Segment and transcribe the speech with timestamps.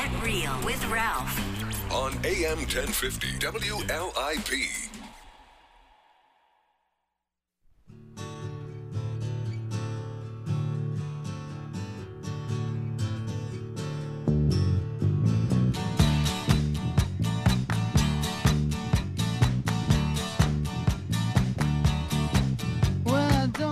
[0.00, 1.92] Get Real with Ralph.
[1.92, 4.88] on AM 1050 WLIP.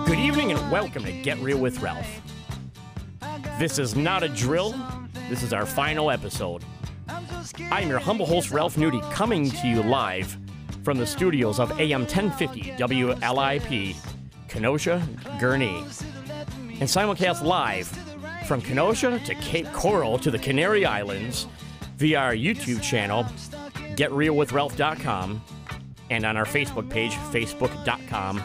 [0.06, 2.06] Good evening and welcome to Get Real with Ralph.
[3.58, 4.74] This is not a drill,
[5.28, 6.64] this is our final episode.
[7.70, 10.36] I'm your humble host, Ralph Nudie, coming to you live
[10.82, 13.96] from the studios of AM 1050 WLIP,
[14.48, 15.06] Kenosha,
[15.38, 15.84] Gurnee,
[16.80, 17.88] and simulcast live
[18.46, 21.46] from Kenosha to Cape Coral to the Canary Islands
[21.96, 23.24] via our YouTube channel,
[23.96, 25.42] GetRealWithRalph.com,
[26.10, 28.42] and on our Facebook page, Facebook.com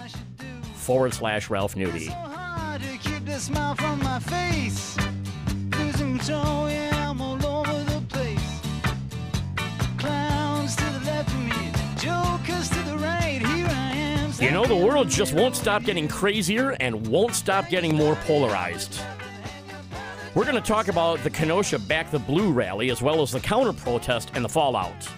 [0.75, 2.11] forward slash Ralph Nudie.
[6.13, 8.61] Losing control, yeah, I'm all over the place.
[9.97, 13.41] Clowns to the left of me, jokers to the right.
[13.43, 14.31] Here I am.
[14.39, 19.01] You know, the world just won't stop getting crazier and won't stop getting more polarized.
[20.35, 23.39] We're going to talk about the Kenosha Back the Blue rally as well as the
[23.39, 25.09] counter protest and the fallout.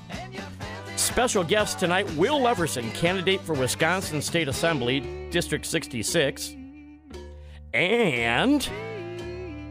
[0.96, 6.56] Special guest tonight, Will Leverson, candidate for Wisconsin State Assembly, District 66.
[7.74, 8.70] And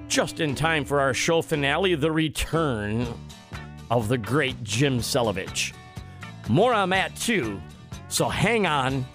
[0.09, 3.07] just in time for our show finale, the return
[3.91, 5.73] of the great Jim Selovich.
[6.49, 7.61] More on that too,
[8.09, 9.07] so hang on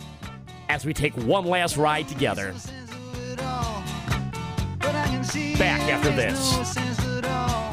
[0.69, 2.53] as we take one last ride together.
[5.57, 7.68] Back after this.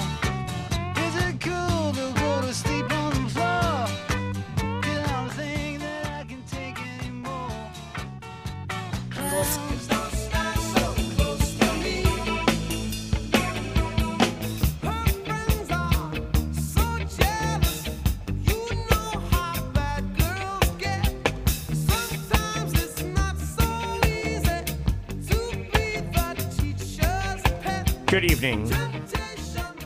[28.17, 28.73] Good evening,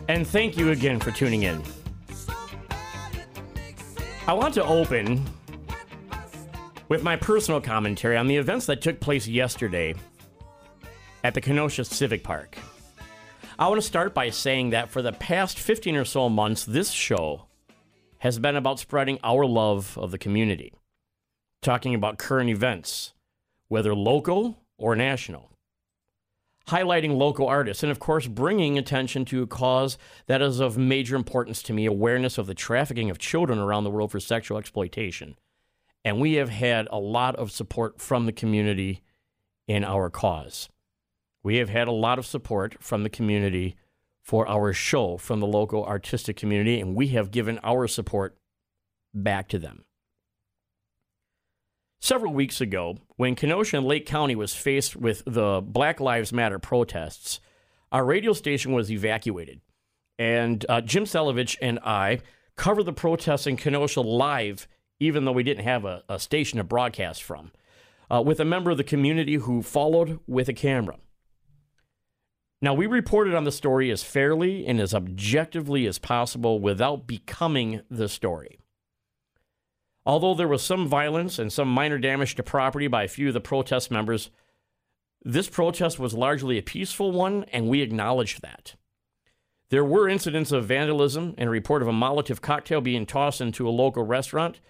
[0.06, 1.60] and thank you again for tuning in.
[4.28, 5.26] I want to open
[6.88, 9.96] with my personal commentary on the events that took place yesterday
[11.24, 12.56] at the Kenosha Civic Park.
[13.58, 16.92] I want to start by saying that for the past 15 or so months, this
[16.92, 17.47] show
[18.18, 20.72] has been about spreading our love of the community,
[21.62, 23.12] talking about current events,
[23.66, 25.50] whether local or national
[26.70, 31.16] highlighting local artists, and of course, bringing attention to a cause that is of major
[31.16, 35.36] importance to me awareness of the trafficking of children around the world for sexual exploitation.
[36.04, 39.03] And we have had a lot of support from the community
[39.66, 40.69] in our cause.
[41.42, 43.76] We have had a lot of support from the community
[44.22, 48.36] for our show from the local artistic community, and we have given our support
[49.12, 49.84] back to them.
[52.02, 56.58] Several weeks ago, when Kenosha and Lake County was faced with the Black Lives Matter
[56.58, 57.40] protests,
[57.92, 59.60] our radio station was evacuated.
[60.18, 62.20] And uh, Jim Selovich and I
[62.56, 64.66] covered the protests in Kenosha live,
[64.98, 67.52] even though we didn't have a, a station to broadcast from,
[68.10, 70.96] uh, with a member of the community who followed with a camera.
[72.62, 77.82] Now, we reported on the story as fairly and as objectively as possible without becoming
[77.90, 78.58] the story.
[80.06, 83.34] Although there was some violence and some minor damage to property by a few of
[83.34, 84.30] the protest members,
[85.22, 88.76] this protest was largely a peaceful one, and we acknowledged that.
[89.68, 93.68] There were incidents of vandalism and a report of a Molotov cocktail being tossed into
[93.68, 94.60] a local restaurant,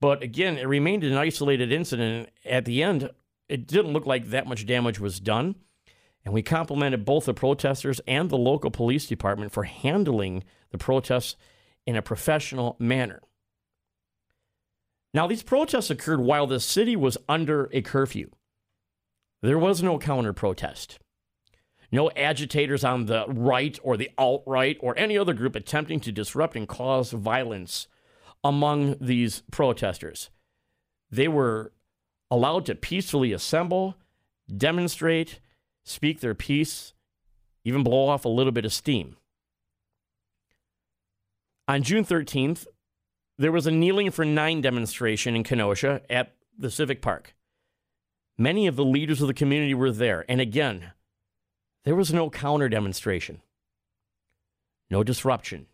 [0.00, 2.28] but again, it remained an isolated incident.
[2.44, 3.10] At the end,
[3.48, 5.56] it didn't look like that much damage was done,
[6.24, 11.36] and we complimented both the protesters and the local police department for handling the protests
[11.86, 13.22] in a professional manner.
[15.16, 18.28] Now, these protests occurred while the city was under a curfew.
[19.40, 20.98] There was no counter protest.
[21.90, 26.12] No agitators on the right or the alt right or any other group attempting to
[26.12, 27.88] disrupt and cause violence
[28.44, 30.28] among these protesters.
[31.10, 31.72] They were
[32.30, 33.96] allowed to peacefully assemble,
[34.54, 35.40] demonstrate,
[35.82, 36.92] speak their piece,
[37.64, 39.16] even blow off a little bit of steam.
[41.66, 42.66] On June 13th,
[43.38, 47.34] there was a kneeling for nine demonstration in Kenosha at the Civic Park.
[48.38, 50.24] Many of the leaders of the community were there.
[50.28, 50.92] And again,
[51.84, 53.40] there was no counter demonstration,
[54.90, 55.66] no disruption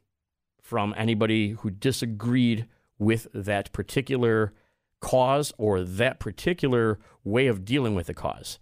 [0.61, 2.67] from anybody who disagreed
[2.99, 4.53] with that particular
[5.01, 8.59] cause or that particular way of dealing with the cause.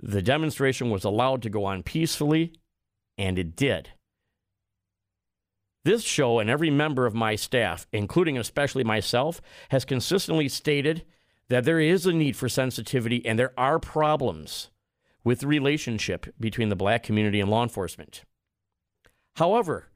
[0.00, 2.52] The demonstration was allowed to go on peacefully,
[3.18, 3.90] and it did.
[5.84, 9.40] This show and every member of my staff, including especially myself,
[9.70, 11.04] has consistently stated
[11.48, 14.70] that there is a need for sensitivity and there are problems
[15.24, 18.24] with the relationship between the black community and law enforcement.
[19.36, 19.86] However,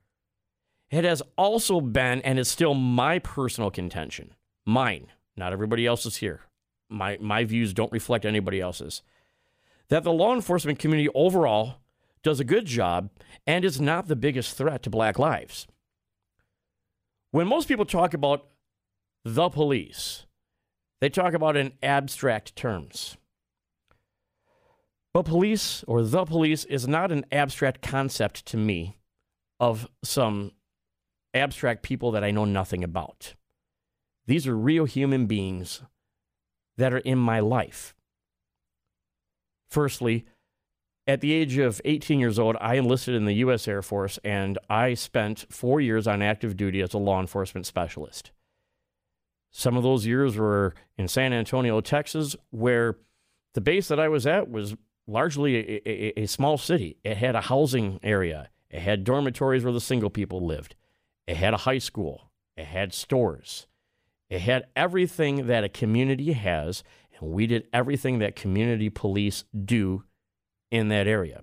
[0.91, 6.43] it has also been and is still my personal contention, mine, not everybody else's here.
[6.89, 9.03] My, my views don't reflect anybody else's.
[9.89, 11.77] That the law enforcement community overall
[12.23, 13.11] does a good job
[13.47, 15.67] and is not the biggest threat to black lives.
[17.33, 18.47] When most people talk about
[19.25, 20.27] the police,
[21.01, 23.17] they talk about in abstract terms.
[25.15, 28.99] But police or the police is not an abstract concept to me
[29.59, 30.53] of some
[31.33, 33.35] abstract people that I know nothing about.
[34.27, 35.83] These are real human beings
[36.77, 37.95] that are in my life.
[39.69, 40.27] Firstly,
[41.07, 43.67] at the age of 18 years old, I enlisted in the U.S.
[43.67, 48.31] Air Force and I spent four years on active duty as a law enforcement specialist.
[49.51, 52.97] Some of those years were in San Antonio, Texas, where
[53.55, 54.75] the base that I was at was
[55.07, 56.97] largely a, a, a small city.
[57.05, 60.75] It had a housing area, it had dormitories where the single people lived,
[61.27, 63.67] it had a high school, it had stores,
[64.31, 66.83] it had everything that a community has,
[67.19, 70.05] and we did everything that community police do
[70.73, 71.43] in that area.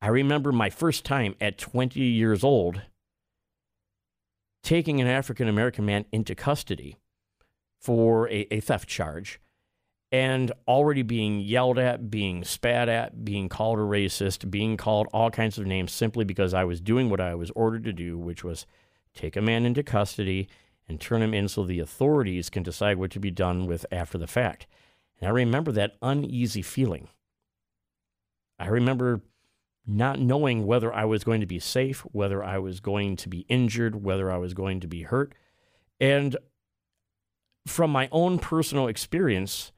[0.00, 2.82] I remember my first time at 20 years old
[4.64, 6.96] taking an African American man into custody
[7.78, 9.40] for a, a, theft charge
[10.10, 15.30] and already being yelled at, being spat at, being called a racist, being called all
[15.30, 18.42] kinds of names simply because I was doing what I was ordered to do, which
[18.42, 18.66] was
[19.14, 20.48] take a man into custody
[20.88, 24.16] and turn him in so the authorities can decide what to be done with after
[24.16, 24.66] the fact.
[25.22, 27.06] And I remember that uneasy feeling.
[28.58, 29.20] I remember
[29.86, 33.46] not knowing whether I was going to be safe, whether I was going to be
[33.48, 35.32] injured, whether I was going to be hurt.
[36.00, 36.36] And
[37.68, 39.70] from my own personal experience,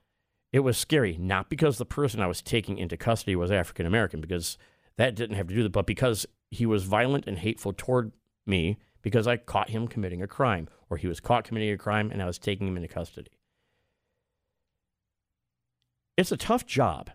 [0.51, 4.23] it was scary, not because the person I was taking into custody was African American,
[4.23, 4.57] because
[4.97, 8.13] that didn't have to do with it, but because he was violent and hateful toward
[8.47, 12.11] me because I caught him committing a crime, or he was caught committing a crime
[12.11, 13.31] and I was taking him into custody.
[16.17, 17.11] It's a tough job.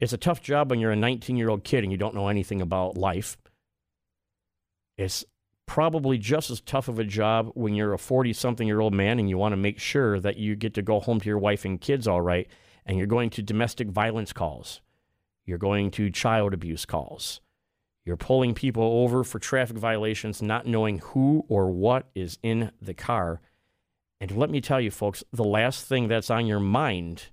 [0.00, 2.28] It's a tough job when you're a 19 year old kid and you don't know
[2.28, 3.36] anything about life.
[4.96, 5.24] It's
[5.66, 9.18] probably just as tough of a job when you're a 40 something year old man
[9.18, 11.64] and you want to make sure that you get to go home to your wife
[11.64, 12.48] and kids all right,
[12.86, 14.80] and you're going to domestic violence calls.
[15.44, 17.40] You're going to child abuse calls.
[18.04, 22.94] You're pulling people over for traffic violations, not knowing who or what is in the
[22.94, 23.40] car.
[24.20, 27.26] And let me tell you, folks, the last thing that's on your mind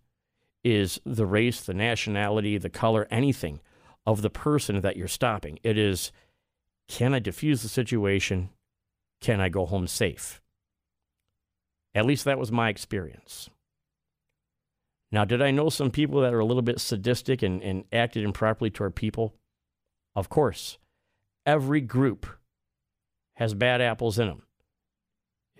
[0.63, 3.59] is the race, the nationality, the color, anything
[4.05, 5.59] of the person that you're stopping.
[5.63, 6.11] It is
[6.87, 8.49] can I diffuse the situation?
[9.21, 10.41] Can I go home safe?
[11.95, 13.49] At least that was my experience.
[15.11, 18.23] Now, did I know some people that are a little bit sadistic and, and acted
[18.23, 19.33] improperly toward people?
[20.15, 20.77] Of course.
[21.45, 22.25] Every group
[23.35, 24.43] has bad apples in them.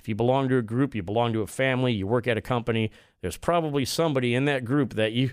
[0.06, 2.42] If you belong to a group, you belong to a family, you work at a
[2.42, 2.92] company,
[3.22, 5.31] there's probably somebody in that group that you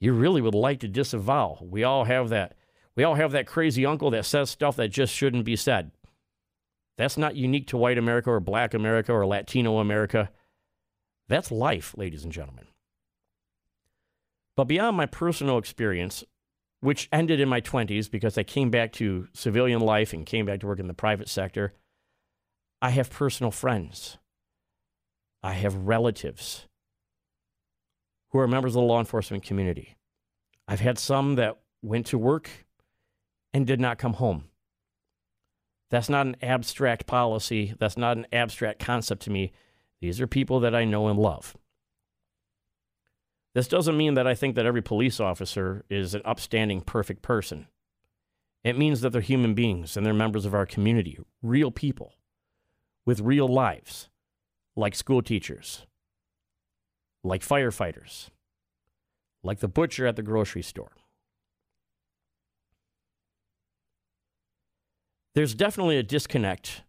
[0.00, 1.58] you really would like to disavow.
[1.60, 2.56] We all have that.
[2.96, 5.90] We all have that crazy uncle that says stuff that just shouldn't be said.
[6.96, 10.30] That's not unique to white America or black America or Latino America.
[11.28, 12.68] That's life, ladies and gentlemen.
[14.56, 16.24] But beyond my personal experience,
[16.80, 20.60] which ended in my 20s because I came back to civilian life and came back
[20.60, 21.74] to work in the private sector,
[22.84, 24.18] I have personal friends.
[25.44, 26.66] I have relatives
[28.30, 29.98] who are members of the law enforcement community.
[30.66, 32.48] I've had some that went to work
[33.52, 34.44] and did not come home.
[35.90, 37.74] That's not an abstract policy.
[37.78, 39.52] That's not an abstract concept to me.
[40.00, 41.54] These are people that I know and love.
[43.54, 47.66] This doesn't mean that I think that every police officer is an upstanding, perfect person.
[48.64, 52.14] It means that they're human beings and they're members of our community, real people
[53.04, 54.08] with real lives,
[54.76, 55.86] like school teachers,
[57.22, 58.28] like firefighters,
[59.42, 60.92] like the butcher at the grocery store.
[65.34, 66.82] There's definitely a disconnect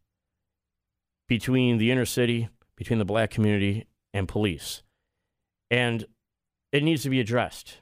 [1.27, 4.83] between the inner city, between the black community, and police.
[5.71, 6.05] And
[6.71, 7.79] it needs to be addressed.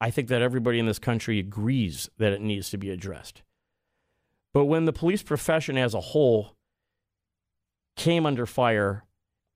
[0.00, 3.42] I think that everybody in this country agrees that it needs to be addressed.
[4.54, 6.56] But when the police profession as a whole
[7.96, 9.04] came under fire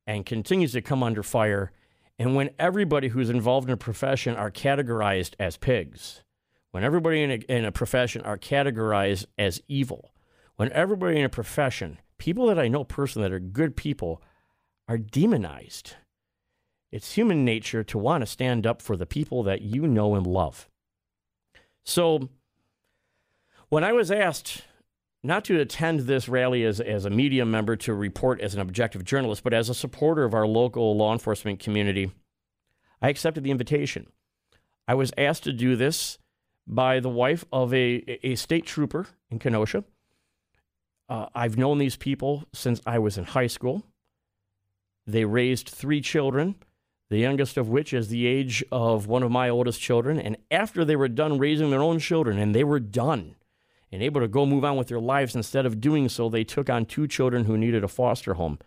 [0.07, 1.73] and continues to come under fire.
[2.19, 6.23] And when everybody who's involved in a profession are categorized as pigs,
[6.71, 10.13] when everybody in a, in a profession are categorized as evil,
[10.57, 14.23] when everybody in a profession, people that I know personally that are good people,
[14.89, 15.95] are demonized.
[16.93, 20.27] It's human nature to want to stand up for the people that you know and
[20.27, 20.69] love.
[21.85, 22.31] So,
[23.69, 24.63] when I was asked
[25.27, 29.05] not to attend this rally as, as a media member to report as an objective
[29.05, 32.13] journalist, but as a supporter of our local law enforcement community,
[33.03, 34.07] I accepted the invitation.
[34.89, 36.19] I was asked to do this
[36.67, 39.85] by the wife of a, a state trooper in Kenosha.
[41.09, 43.85] Uh, I've known these people since I was in high school.
[45.07, 46.57] They raised three children,
[47.11, 50.19] the youngest of which is the age of one of my oldest children.
[50.19, 53.37] And after they were done raising their own children, and they were done,
[53.93, 55.35] and able to go move on with their lives.
[55.37, 58.59] Instead of doing so, they took on two children who needed a foster home.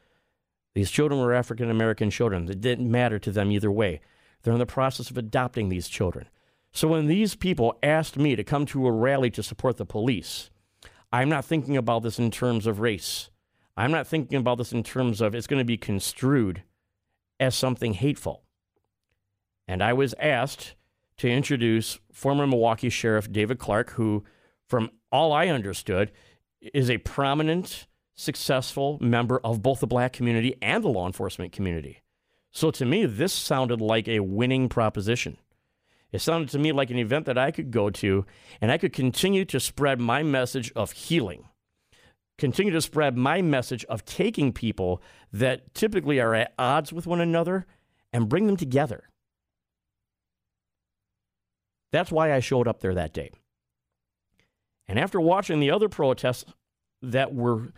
[0.75, 2.49] These children were African American children.
[2.49, 4.01] It didn't matter to them either way.
[4.41, 6.29] They're in the process of adopting these children.
[6.71, 10.49] So when these people asked me to come to a rally to support the police,
[11.11, 13.29] I'm not thinking about this in terms of race.
[13.75, 16.63] I'm not thinking about this in terms of it's going to be construed
[17.39, 18.43] as something hateful.
[19.67, 20.75] And I was asked
[21.17, 24.23] to introduce former Milwaukee Sheriff David Clarke, who,
[24.69, 26.11] from all I understood,
[26.61, 32.01] is a prominent, successful member of both the black community and the law enforcement community.
[32.51, 35.37] So to me, this sounded like a winning proposition.
[36.11, 38.25] It sounded to me like an event that I could go to
[38.61, 41.45] and I could continue to spread my message of healing,
[42.37, 47.21] continue to spread my message of taking people that typically are at odds with one
[47.21, 47.67] another
[48.11, 49.09] and bring them together.
[51.91, 53.31] That's why I showed up there that day.
[54.89, 56.45] And after watching the other protests
[57.03, 57.71] that were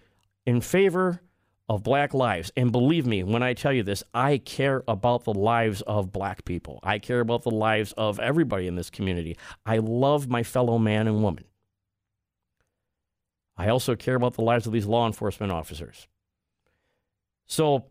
[0.46, 1.22] in favor
[1.68, 5.34] of black lives, and believe me when I tell you this, I care about the
[5.34, 6.80] lives of black people.
[6.84, 9.38] I care about the lives of everybody in this community.
[9.66, 11.44] I love my fellow man and woman.
[13.58, 16.08] I also care about the lives of these law enforcement officers.
[17.46, 17.88] So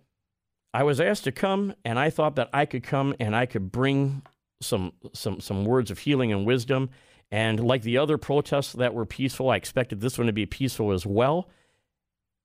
[0.73, 3.71] I was asked to come, and I thought that I could come and I could
[3.71, 4.23] bring
[4.62, 6.91] some some some words of healing and wisdom
[7.31, 10.93] and like the other protests that were peaceful, I expected this one to be peaceful
[10.93, 11.49] as well.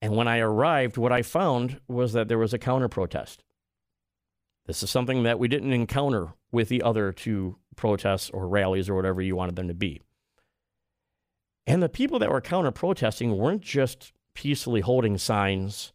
[0.02, 3.44] And when I arrived, what I found was that there was a counter protest.
[4.68, 8.96] This is something that we didn't encounter with the other two protests or rallies or
[8.96, 10.02] whatever you wanted them to be.
[11.68, 15.94] And the people that were counter protesting weren't just peacefully holding signs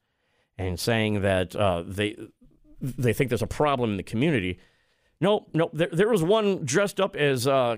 [0.59, 2.17] and saying that uh, they
[2.81, 4.59] they think there's a problem in the community.
[5.21, 7.77] No, no, there, there was one dressed up as uh,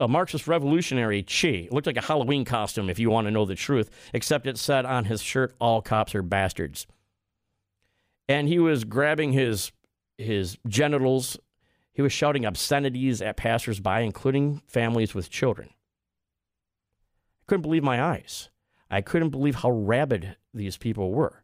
[0.00, 1.64] a Marxist revolutionary, Che.
[1.64, 4.58] It looked like a Halloween costume, if you want to know the truth, except it
[4.58, 6.86] said on his shirt, All cops are bastards.
[8.28, 9.72] And he was grabbing his,
[10.16, 11.38] his genitals.
[11.92, 15.70] He was shouting obscenities at passersby, including families with children.
[17.42, 18.50] I couldn't believe my eyes.
[18.90, 21.42] I couldn't believe how rabid these people were.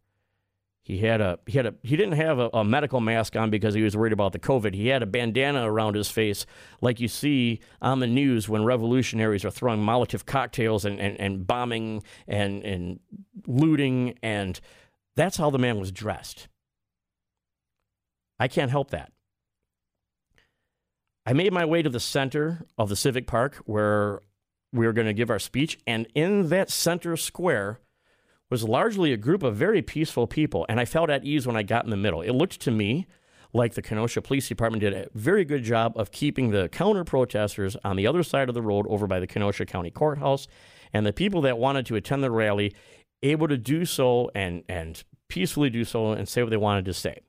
[0.84, 3.72] He had a he had a he didn't have a, a, medical mask on because
[3.72, 4.74] he was worried about the COVID.
[4.74, 6.44] He had a bandana around his face,
[6.82, 11.46] like you see on the news when revolutionaries are throwing Molotov cocktails and, and, and
[11.46, 13.00] bombing and, and
[13.46, 14.60] looting, and
[15.16, 16.48] that's how the man was dressed.
[18.38, 19.10] I can't help that.
[21.24, 24.20] I made my way to the center of the Civic Park where
[24.70, 27.80] we were going to give our speech, and in that center square
[28.50, 31.62] was largely a group of very peaceful people, and I felt at ease when I
[31.62, 32.22] got in the middle.
[32.22, 33.06] It looked to me
[33.52, 37.76] like the Kenosha Police Department did a very good job of keeping the counter protesters
[37.84, 40.46] on the other side of the road over by the Kenosha County Courthouse,
[40.92, 42.74] and the people that wanted to attend the rally
[43.22, 46.92] able to do so and, and peacefully do so and say what they wanted to
[46.92, 47.20] say.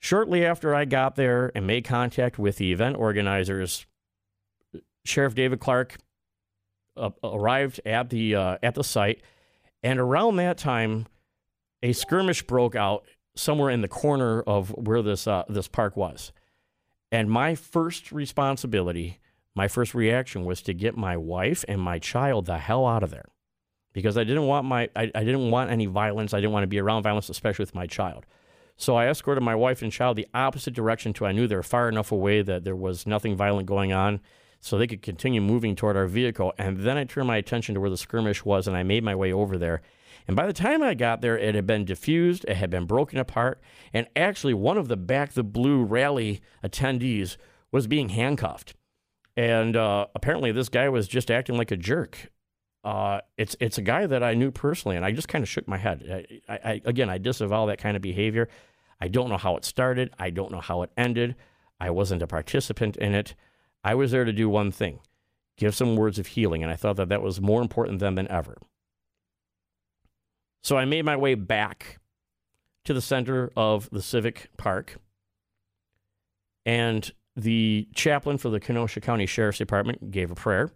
[0.00, 3.86] Shortly after I got there and made contact with the event organizers,
[5.04, 5.96] Sheriff David Clarke
[6.96, 9.22] uh, arrived at the uh, at the site
[9.82, 11.06] and around that time,
[11.82, 16.32] a skirmish broke out somewhere in the corner of where this uh, this park was.
[17.10, 19.18] And my first responsibility,
[19.54, 23.10] my first reaction was to get my wife and my child the hell out of
[23.10, 23.26] there.
[23.92, 26.32] Because I didn't want my I, I didn't want any violence.
[26.32, 28.24] I didn't want to be around violence, especially with my child.
[28.76, 31.62] So I escorted my wife and child the opposite direction to I knew they were
[31.62, 34.20] far enough away that there was nothing violent going on
[34.62, 36.54] so they could continue moving toward our vehicle.
[36.56, 39.14] And then I turned my attention to where the skirmish was and I made my
[39.14, 39.82] way over there.
[40.28, 43.18] And by the time I got there, it had been diffused, it had been broken
[43.18, 43.60] apart,
[43.92, 47.36] and actually one of the Back the Blue rally attendees
[47.72, 48.74] was being handcuffed.
[49.36, 52.30] And uh, apparently, this guy was just acting like a jerk.
[52.84, 55.66] Uh, it's it's a guy that I knew personally, and I just kind of shook
[55.66, 56.40] my head.
[56.48, 58.48] I, I, again, I disavow that kind of behavior.
[59.00, 60.12] I don't know how it started.
[60.18, 61.34] I don't know how it ended.
[61.80, 63.34] I wasn't a participant in it.
[63.84, 65.00] I was there to do one thing
[65.56, 66.62] give some words of healing.
[66.62, 68.58] And I thought that that was more important then than ever.
[70.62, 71.98] So I made my way back
[72.84, 74.96] to the center of the Civic Park.
[76.64, 80.70] And the chaplain for the Kenosha County Sheriff's Department gave a prayer.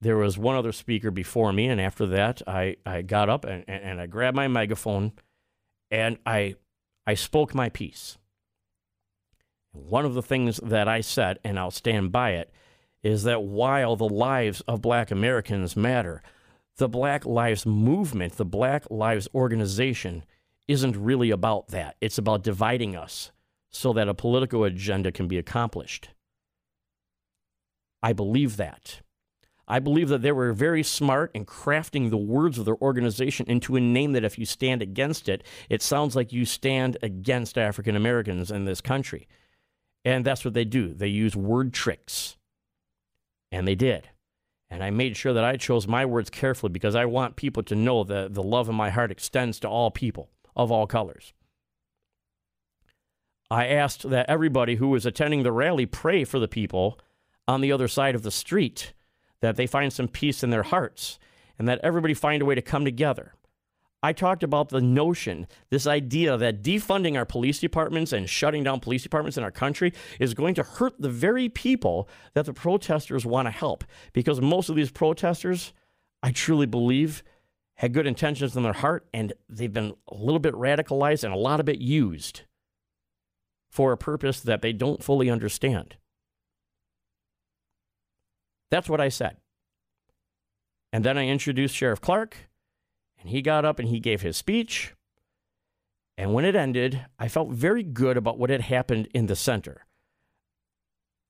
[0.00, 3.64] There was one other speaker before me, and after that, I, I got up and,
[3.68, 5.12] and, and I grabbed my megaphone
[5.92, 6.56] and I,
[7.06, 8.18] I spoke my piece.
[9.72, 12.52] One of the things that I said, and I'll stand by it,
[13.02, 16.22] is that while the lives of black Americans matter,
[16.76, 20.24] the Black Lives Movement, the Black Lives Organization,
[20.68, 21.96] isn't really about that.
[22.00, 23.30] It's about dividing us
[23.70, 26.10] so that a political agenda can be accomplished.
[28.02, 29.00] I believe that.
[29.68, 33.76] I believe that they were very smart in crafting the words of their organization into
[33.76, 37.96] a name that if you stand against it, it sounds like you stand against African
[37.96, 39.28] Americans in this country.
[40.04, 40.94] And that's what they do.
[40.94, 42.36] They use word tricks.
[43.50, 44.08] And they did.
[44.70, 47.74] And I made sure that I chose my words carefully because I want people to
[47.74, 51.34] know that the love in my heart extends to all people of all colors.
[53.50, 56.98] I asked that everybody who was attending the rally pray for the people
[57.46, 58.94] on the other side of the street,
[59.42, 61.18] that they find some peace in their hearts,
[61.58, 63.34] and that everybody find a way to come together.
[64.02, 68.80] I talked about the notion, this idea that defunding our police departments and shutting down
[68.80, 73.24] police departments in our country is going to hurt the very people that the protesters
[73.24, 73.84] want to help.
[74.12, 75.72] Because most of these protesters,
[76.20, 77.22] I truly believe,
[77.76, 81.38] had good intentions in their heart and they've been a little bit radicalized and a
[81.38, 82.42] lot of it used
[83.70, 85.96] for a purpose that they don't fully understand.
[88.70, 89.36] That's what I said.
[90.92, 92.36] And then I introduced Sheriff Clarke
[93.22, 94.94] and he got up and he gave his speech.
[96.18, 99.86] And when it ended, I felt very good about what had happened in the center.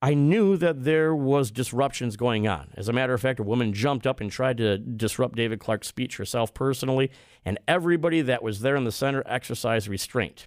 [0.01, 2.73] I knew that there was disruptions going on.
[2.75, 5.87] As a matter of fact, a woman jumped up and tried to disrupt David Clarke's
[5.87, 7.09] speech herself personally,
[7.45, 10.45] and everybody that was there in the center exercised restraint.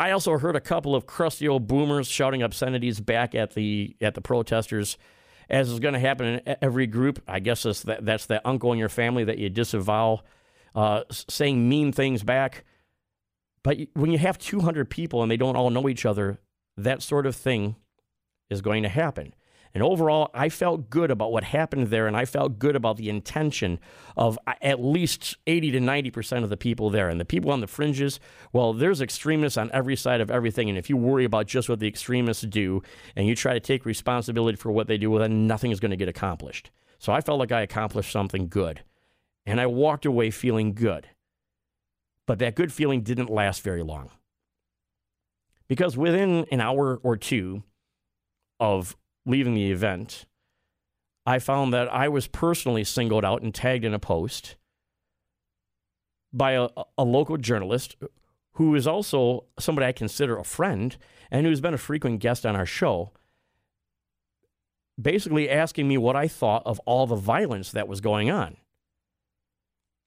[0.00, 4.14] I also heard a couple of crusty old boomers shouting obscenities back at the at
[4.14, 4.96] the protesters
[5.48, 7.22] as is going to happen in every group.
[7.28, 10.22] I guess that's that, that's that uncle in your family that you disavow
[10.74, 12.64] uh, saying mean things back.
[13.62, 16.38] But when you have 200 people and they don't all know each other,
[16.76, 17.76] that sort of thing
[18.50, 19.34] is going to happen.
[19.72, 23.08] And overall, I felt good about what happened there, and I felt good about the
[23.08, 23.80] intention
[24.16, 27.08] of uh, at least 80 to 90% of the people there.
[27.08, 28.20] And the people on the fringes,
[28.52, 30.68] well, there's extremists on every side of everything.
[30.68, 32.82] And if you worry about just what the extremists do
[33.16, 35.90] and you try to take responsibility for what they do, well, then nothing is going
[35.90, 36.70] to get accomplished.
[37.00, 38.82] So I felt like I accomplished something good
[39.46, 41.08] and I walked away feeling good.
[42.26, 44.10] But that good feeling didn't last very long.
[45.68, 47.62] Because within an hour or two
[48.60, 50.26] of leaving the event,
[51.26, 54.56] I found that I was personally singled out and tagged in a post
[56.32, 57.96] by a, a local journalist
[58.54, 60.96] who is also somebody I consider a friend
[61.30, 63.12] and who's been a frequent guest on our show,
[65.00, 68.56] basically asking me what I thought of all the violence that was going on.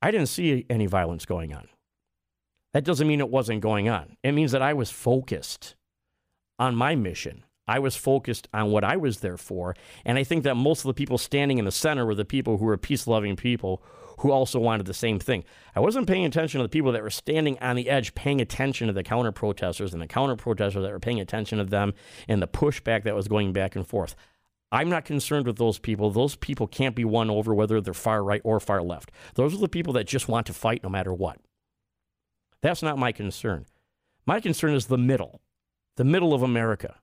[0.02, 1.68] I didn't see any violence going on.
[2.74, 4.18] That doesn't mean it wasn't going on.
[4.24, 5.76] It means that I was focused
[6.60, 7.44] on my mission.
[7.68, 9.76] I was focused on what I was there for.
[10.06, 12.58] And I think that most of the people standing in the center were the people
[12.58, 13.82] who were peace loving people
[14.20, 15.44] who also wanted the same thing.
[15.76, 18.88] I wasn't paying attention to the people that were standing on the edge, paying attention
[18.88, 21.94] to the counter protesters and the counter protesters that were paying attention to them
[22.28, 24.16] and the pushback that was going back and forth.
[24.72, 26.12] I'm not concerned with those people.
[26.12, 29.12] Those people can't be won over whether they're far right or far left.
[29.36, 31.40] Those are the people that just want to fight no matter what.
[32.62, 33.66] That's not my concern.
[34.26, 35.42] My concern is the middle,
[35.96, 36.96] the middle of America.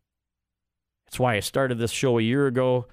[1.06, 2.86] It's why I started this show a year ago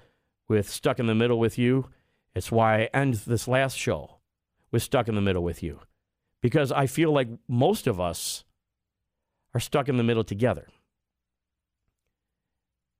[0.48, 1.90] with Stuck in the Middle with You.
[2.34, 4.18] It's why I end this last show
[4.70, 5.80] with Stuck in the Middle with You.
[6.40, 8.44] Because I feel like most of us
[9.54, 10.66] are stuck in the middle together.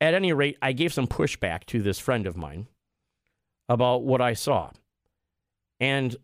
[0.03, 2.67] At any rate, I gave some pushback to this friend of mine
[3.69, 4.73] about what I saw.
[5.79, 6.17] And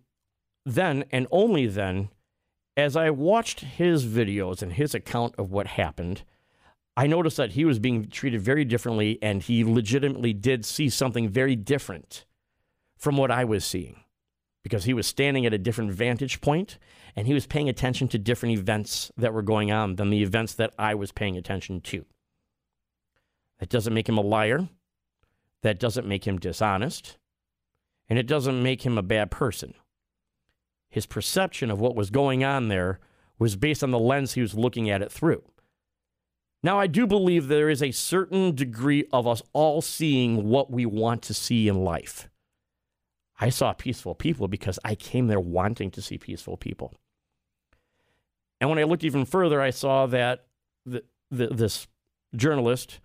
[0.66, 2.08] then, and only then,
[2.76, 6.24] as I watched his videos and his account of what happened,
[6.96, 11.28] I noticed that he was being treated very differently and he legitimately did see something
[11.28, 12.24] very different
[12.96, 14.02] from what I was seeing
[14.64, 16.78] because he was standing at a different vantage point
[17.14, 20.54] and he was paying attention to different events that were going on than the events
[20.54, 22.04] that I was paying attention to.
[23.58, 24.68] That doesn't make him a liar.
[25.62, 27.18] That doesn't make him dishonest.
[28.08, 29.74] And it doesn't make him a bad person.
[30.88, 33.00] His perception of what was going on there
[33.38, 35.42] was based on the lens he was looking at it through.
[36.62, 40.86] Now, I do believe there is a certain degree of us all seeing what we
[40.86, 42.28] want to see in life.
[43.40, 46.94] I saw peaceful people because I came there wanting to see peaceful people.
[48.60, 50.46] And when I looked even further, I saw that
[50.84, 51.86] the, the, this
[52.34, 52.98] journalist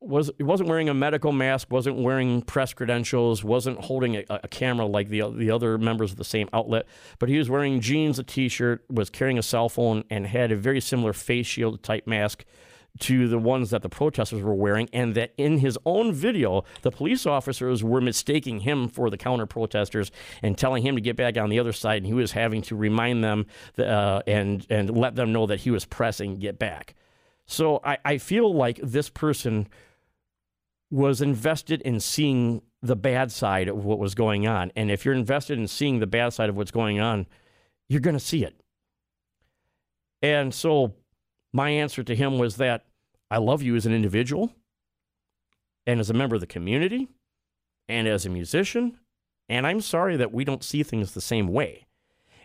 [0.00, 4.48] was he wasn't wearing a medical mask, wasn't wearing press credentials, wasn't holding a, a,
[4.48, 6.86] camera like the the other members of the same outlet,
[7.18, 10.56] but he was wearing jeans, a t-shirt, was carrying a cell phone, and had a
[10.56, 12.44] very similar face shield type mask
[12.98, 16.90] to the ones that the protesters were wearing, and that in his own video, the
[16.90, 20.10] police officers were mistaking him for the counter protesters
[20.42, 22.74] and telling him to get back on the other side, and he was having to
[22.74, 23.46] remind them
[23.78, 26.94] uh, and and let them know that he was pressing get back.
[27.44, 29.68] So I, I feel like this person
[30.90, 34.72] was invested in seeing the bad side of what was going on.
[34.74, 37.26] And if you're invested in seeing the bad side of what's going on,
[37.88, 38.60] you're going to see it.
[40.22, 40.94] And so
[41.52, 42.86] my answer to him was that
[43.30, 44.52] I love you as an individual
[45.86, 47.08] and as a member of the community
[47.88, 48.98] and as a musician.
[49.48, 51.86] And I'm sorry that we don't see things the same way.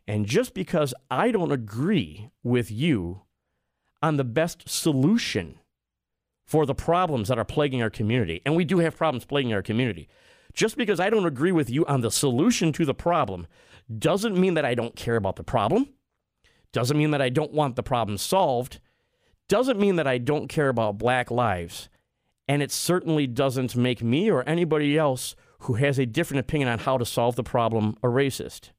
[0.08, 3.22] And just because I don't agree with you
[4.02, 5.60] on the best solution
[6.46, 8.42] for the problems that are plaguing our community.
[8.46, 10.08] And we do have problems plaguing our community.
[10.54, 13.48] Just because I don't agree with you on the solution to the problem
[13.98, 15.90] doesn't mean that I don't care about the problem,
[16.72, 18.80] doesn't mean that I don't want the problem solved,
[19.48, 21.90] doesn't mean that I don't care about black lives.
[22.48, 26.80] And it certainly doesn't make me or anybody else who has a different opinion on
[26.80, 28.70] how to solve the problem a racist.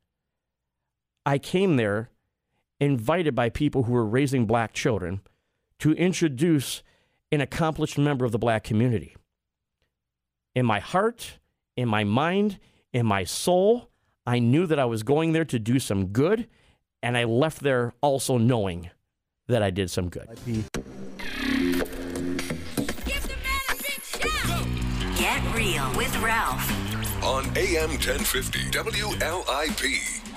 [1.24, 2.10] I came there
[2.80, 5.20] invited by people who were raising black children
[5.80, 6.82] to introduce
[7.36, 9.14] an accomplished member of the black community.
[10.54, 11.38] In my heart,
[11.76, 12.58] in my mind,
[12.94, 13.90] in my soul,
[14.26, 16.48] I knew that I was going there to do some good,
[17.02, 18.88] and I left there also knowing
[19.48, 20.26] that I did some good.
[25.18, 27.22] Get real with Ralph.
[27.22, 30.35] On AM 1050 WLIP.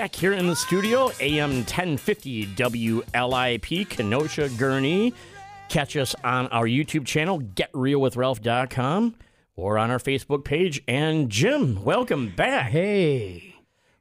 [0.00, 5.12] Back here in the studio, AM 1050 WLIP, Kenosha, Gurnee.
[5.68, 9.14] Catch us on our YouTube channel, getrealwithralph.com,
[9.56, 10.82] or on our Facebook page.
[10.88, 12.70] And Jim, welcome back.
[12.70, 13.56] Hey.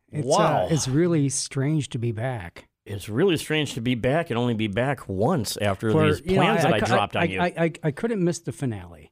[0.09, 0.67] It's, Wow.
[0.67, 2.69] Uh, it's really strange to be back.
[2.85, 6.37] It's really strange to be back and only be back once after For- these you
[6.37, 7.41] know, plans that I, cou- dropped I, on you.
[7.41, 9.11] I, I, I couldn't miss the finale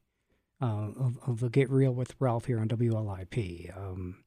[0.62, 3.78] uh, of, of the Get Real with Ralph here on WLIP.
[3.78, 4.24] Um,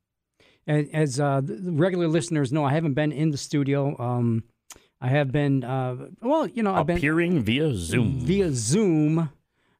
[0.66, 3.96] as uh, regular listeners know, I haven't been in the studio.
[3.98, 4.44] Um,
[5.00, 8.20] I have been, uh, well, you know, I've been Appearing via Zoom.
[8.20, 9.30] via Zoom.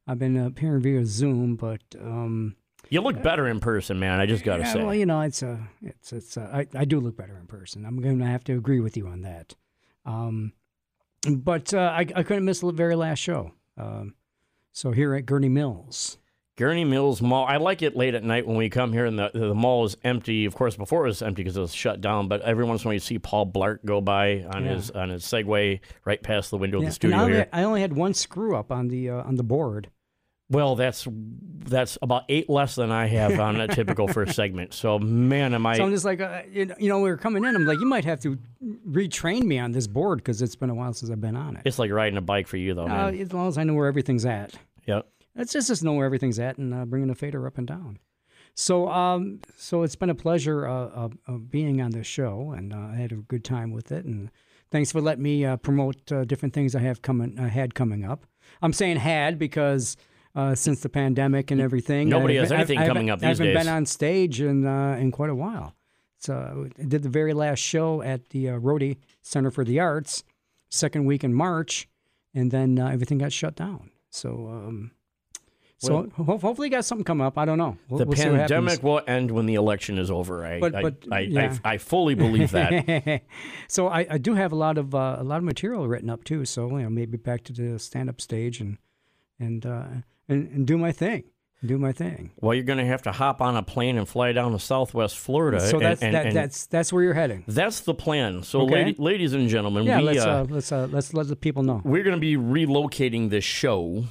[0.07, 2.55] I've been appearing via Zoom, but um,
[2.89, 4.19] you look better in person, man.
[4.19, 4.83] I just got to yeah, say.
[4.83, 7.85] well, you know, it's a, it's, it's a, I, I do look better in person.
[7.85, 9.55] I'm going to have to agree with you on that.
[10.05, 10.53] Um,
[11.29, 13.53] but uh, I, I couldn't miss the very last show.
[13.77, 14.15] Um,
[14.73, 16.17] so here at Gurnee Mills,
[16.57, 17.45] Gurnee Mills Mall.
[17.45, 19.95] I like it late at night when we come here and the, the mall is
[20.03, 20.45] empty.
[20.45, 22.27] Of course, before it was empty because it was shut down.
[22.27, 24.75] But every once in a while, you see Paul Blart go by on Yeah.
[24.75, 27.49] his on his Segway right past the window of the studio I only, here.
[27.53, 29.89] I only had one screw up on the uh, on the board.
[30.49, 34.73] Well, that's that's about eight less than I have on a typical first segment.
[34.73, 35.77] So, man, am I?
[35.77, 37.55] So I'm just like, uh, you know, you know, we were coming in.
[37.55, 38.37] I'm like, you might have to
[38.85, 41.61] retrain me on this board because it's been a while since I've been on it.
[41.63, 43.87] it's like riding a bike for you, though, Uh, as long as I know where
[43.87, 44.53] everything's at.
[44.87, 45.07] Yep.
[45.35, 47.99] Let's just, just know where everything's at and uh, bringing the fader up and down.
[48.53, 52.73] So, um, so it's been a pleasure uh, of, of being on this show, and
[52.73, 54.03] uh, I had a good time with it.
[54.05, 54.29] And
[54.71, 58.03] thanks for letting me uh, promote uh, different things I have coming, I had coming
[58.03, 58.25] up.
[58.61, 59.95] I'm saying had because
[60.35, 63.27] uh, since the pandemic and everything, Nobody I've- has anything I haven't- coming up I
[63.27, 63.57] haven't days.
[63.57, 65.75] been on stage in uh, in quite a while.
[66.17, 70.23] So I did the very last show at the uh, Rhode Center for the Arts,
[70.69, 71.87] second week in March,
[72.33, 73.89] and then uh, everything got shut down.
[74.09, 74.91] So, um,
[75.81, 77.37] So ho- hopefully, you got something come up.
[77.39, 77.75] I don't know.
[77.89, 78.51] We'll, The we'll see what happens.
[78.51, 80.45] pandemic will end when the election is over.
[80.45, 81.57] I, But- I, but, I, yeah.
[81.65, 83.21] I, I fully believe that.
[83.67, 86.23] so I, I do have a lot of uh, a lot of material written up
[86.23, 86.45] too.
[86.45, 88.77] So you know, maybe back to the stand up stage and
[89.39, 89.85] and, uh,
[90.29, 91.23] and and do my thing,
[91.65, 92.29] do my thing.
[92.39, 95.17] well, you're going to have to hop on a plane and fly down to Southwest
[95.17, 95.59] Florida.
[95.59, 97.43] So that's and- that, and that's that's where you're heading.
[97.47, 98.43] that's the plan.
[98.43, 98.73] So, Okay.
[98.75, 101.63] lady, ladies and gentlemen, Yeah, we, let's uh, uh, let's uh, let's let the people
[101.63, 101.81] know.
[101.83, 104.05] we're going to be relocating this show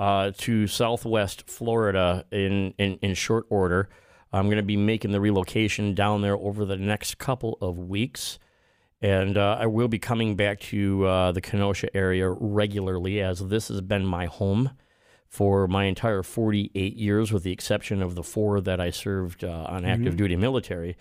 [0.00, 3.90] uh, to Southwest Florida in, in, in short order.
[4.32, 8.38] I'm going to be making the relocation down there over the next couple of weeks.
[9.02, 13.68] And uh, I will be coming back to uh, the Kenosha area regularly, as this
[13.68, 14.70] has been my home
[15.28, 19.66] for my entire 48 years, with the exception of the four that I served uh,
[19.68, 20.96] on active duty military.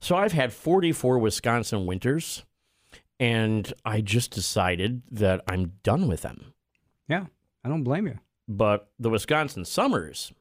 [0.00, 2.44] So I've had 44 Wisconsin winters,
[3.20, 6.52] and I just decided that I'm done with them.
[7.06, 7.26] Yeah,
[7.64, 8.18] I don't blame you.
[8.50, 10.32] But the Wisconsin summers,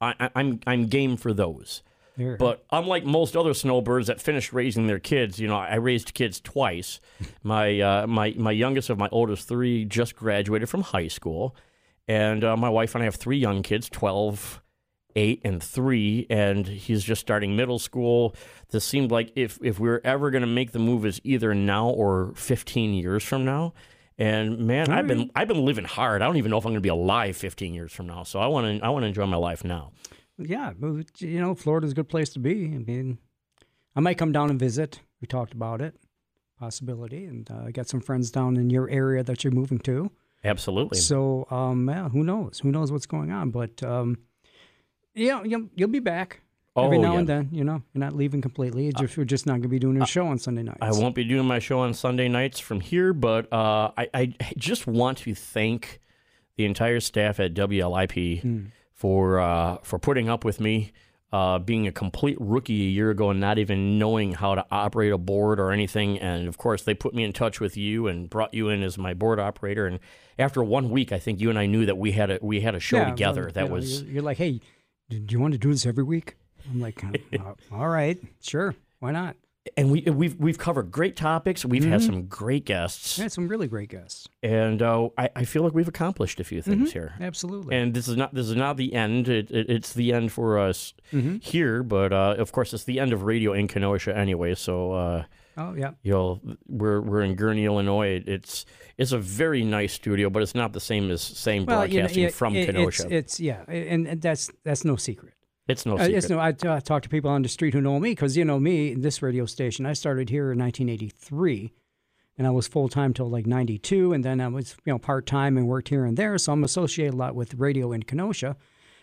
[0.00, 1.82] I, I, I'm I'm game for those.
[2.16, 2.36] There.
[2.36, 6.40] But unlike most other snowbirds that finished raising their kids, you know, I raised kids
[6.40, 7.00] twice.
[7.42, 11.56] My uh, my my youngest of my oldest three just graduated from high school,
[12.06, 14.62] and uh, my wife and I have three young kids, 12,
[15.16, 18.36] 8, and 3, and he's just starting middle school.
[18.70, 21.54] This seemed like if if we were ever going to make the move is either
[21.56, 23.74] now or 15 years from now.
[24.18, 26.22] And man, I've been I've been living hard.
[26.22, 28.22] I don't even know if I'm going to be alive 15 years from now.
[28.24, 29.92] So I want to I want to enjoy my life now.
[30.38, 30.72] yeah,
[31.18, 32.74] you know, Florida's a good place to be.
[32.74, 33.18] I mean,
[33.96, 35.00] I might come down and visit.
[35.20, 35.94] We talked about it,
[36.58, 40.10] possibility, and uh, I got some friends down in your area that you're moving to.
[40.44, 40.98] Absolutely.
[40.98, 42.58] So, um, yeah, who knows?
[42.60, 43.50] Who knows what's going on?
[43.50, 44.18] But um,
[45.14, 46.40] yeah, you'll, you'll be back
[46.76, 47.18] every Oh, now yeah.
[47.20, 47.48] and then.
[47.52, 48.84] You know, you're not leaving completely.
[48.84, 50.78] You're just, you're just not going to be doing a show on Sunday nights.
[50.80, 54.34] I won't be doing my show on Sunday nights from here, but uh, I, I
[54.56, 56.00] just want to thank
[56.56, 60.92] the entire staff at WLIP for uh, for putting up with me.
[61.32, 65.10] Uh, being a complete rookie a year ago and not even knowing how to operate
[65.10, 68.28] a board or anything, and of course they put me in touch with you and
[68.28, 69.86] brought you in as my board operator.
[69.86, 69.98] And
[70.38, 72.74] after one week, I think you and I knew that we had a we had
[72.74, 73.44] a show Yeah, together.
[73.44, 74.60] well, that you know, was You're, you're like, hey,
[75.08, 76.36] do you want to do this every week?
[76.70, 77.02] I'm like,
[77.72, 79.36] all right, sure, why not?
[79.76, 81.64] and we we've we've covered great topics.
[81.64, 84.26] We've had some great guests, We had some really great guests.
[84.42, 87.14] and uh, I, I feel like we've accomplished a few things here.
[87.20, 87.76] Absolutely.
[87.76, 89.28] And this is not this is not the end.
[89.28, 90.94] It, it, it's the end for us
[91.40, 94.56] here, but uh, of course it's the end of radio in Kenosha anyway.
[94.56, 95.24] So uh,
[95.56, 95.92] oh yeah.
[96.02, 98.20] you'll we're we're in Gurnee, Illinois.
[98.26, 98.66] It's
[98.98, 102.08] it's a very nice studio, but it's not the same as same Well, you know,
[102.08, 103.04] broadcasting it- from it- Kenosha.
[103.04, 105.34] It's, it's yeah, and, and that's that's no secret.
[105.68, 106.38] It's no Uh, it's no.
[106.40, 108.94] I talk to people on the street who know me because you know me.
[108.94, 111.72] This radio station, I started here in 1983,
[112.38, 115.26] and I was full time till like 92, and then I was you know part
[115.26, 116.36] time and worked here and there.
[116.38, 118.56] So I'm associated a lot with radio in Kenosha,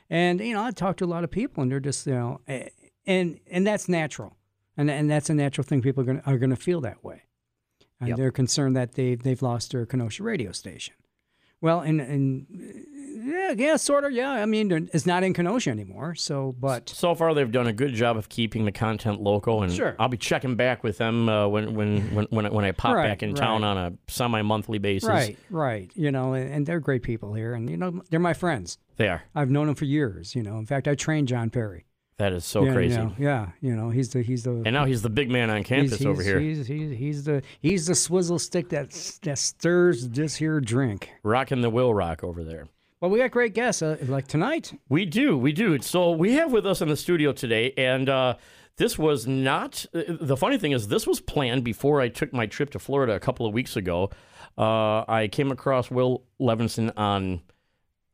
[0.09, 2.41] and you know I talk to a lot of people, and they're just you know,
[3.05, 4.35] and and that's natural,
[4.77, 5.81] and and that's a natural thing.
[5.81, 7.23] People are gonna are gonna feel that way,
[7.99, 8.17] and Yep.
[8.17, 10.95] they're concerned that they've, they've lost their Kenosha radio station.
[11.61, 12.45] Well, and and
[13.11, 14.31] yeah, yeah, sort of, yeah.
[14.31, 16.15] I mean, it's not in Kenosha anymore.
[16.15, 19.71] So, but so far, they've done a good job of keeping the content local, and
[19.71, 19.95] Sure.
[19.99, 22.95] I'll be checking back with them uh, when when when when I, when I pop
[22.95, 25.09] Right, back in town on a semi-monthly basis.
[25.09, 25.91] right, right.
[25.95, 28.77] You know, and, and they're great people here, and you know, they're my friends.
[28.97, 29.23] They are.
[29.33, 30.35] I've known them for years.
[30.35, 31.85] You know, in fact, I trained John Perry.
[32.17, 32.95] That is so Yeah, crazy.
[32.95, 35.49] You know, yeah, you know, he's the he's the And now he's the big man
[35.49, 38.91] on campus he's, over here, He's, he's, he's the he's the swizzle stick that
[39.21, 41.09] that stirs this here drink.
[41.23, 42.67] rocking the Will Rock over there.
[43.01, 44.73] Well, we got great guests uh, like tonight.
[44.89, 45.79] We do, we do.
[45.79, 48.35] So we have with us in the studio today, and uh,
[48.75, 49.85] this was not.
[49.93, 53.13] uh, The funny thing is, this was planned before I took my trip to Florida
[53.13, 54.09] a couple of weeks ago.
[54.57, 57.41] Uh, I came across Will Levinson on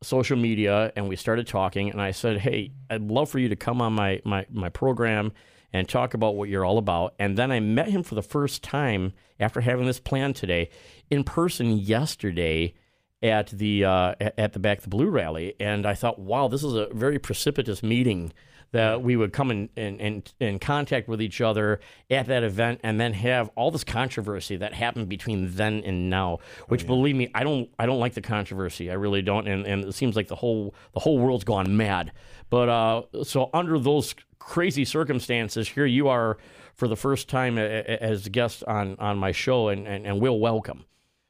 [0.03, 1.89] social media, and we started talking.
[1.89, 5.31] And I said, "Hey, I'd love for you to come on my my my program."
[5.73, 7.15] And talk about what you're all about.
[7.19, 10.69] And then I met him for the first time after having this plan today
[11.09, 12.75] in person yesterday
[13.21, 16.73] at the uh, at the Back the Blue rally, and I thought, wow, this is
[16.73, 18.31] a very precipitous meeting
[18.75, 21.79] that we would come in, in, in, in contact with each other
[22.11, 26.39] at that event and then have all this controversy that happened between then and now
[26.67, 28.91] which believe me i don't i don't like the controversy.
[28.91, 32.11] I really don't and, and it seems like the whole the whole world's gone mad.
[32.49, 36.37] But uh so under those crazy circumstances here you are
[36.75, 40.39] for the first time as a guest on on my show and and, and we'll
[40.39, 40.83] welcome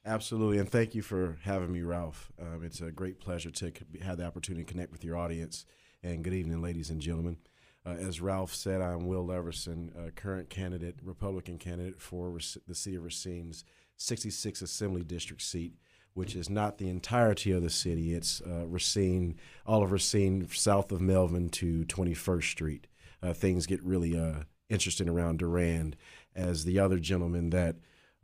[0.06, 2.30] Absolutely, and thank you for having me, Ralph.
[2.40, 5.66] Um, it's a great pleasure to have the opportunity to connect with your audience.
[6.00, 7.38] And good evening, ladies and gentlemen.
[7.84, 12.38] Uh, as Ralph said, I'm Will Leverson, current candidate, Republican candidate for
[12.68, 13.64] the City of Racine's
[13.96, 15.74] 66 Assembly District seat,
[16.14, 18.14] which is not the entirety of the city.
[18.14, 19.34] It's uh, Racine,
[19.66, 22.86] all of Racine, south of Melvin to 21st Street.
[23.24, 25.96] Uh, things get really uh, interesting around Durand,
[26.32, 27.74] as the other gentleman that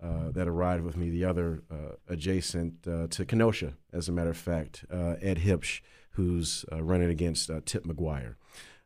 [0.02, 4.30] uh, that arrived with me, the other uh, adjacent uh, to Kenosha, as a matter
[4.30, 5.80] of fact, uh, Ed Hibsch,
[6.12, 8.34] who's uh, running against uh, Tip McGuire.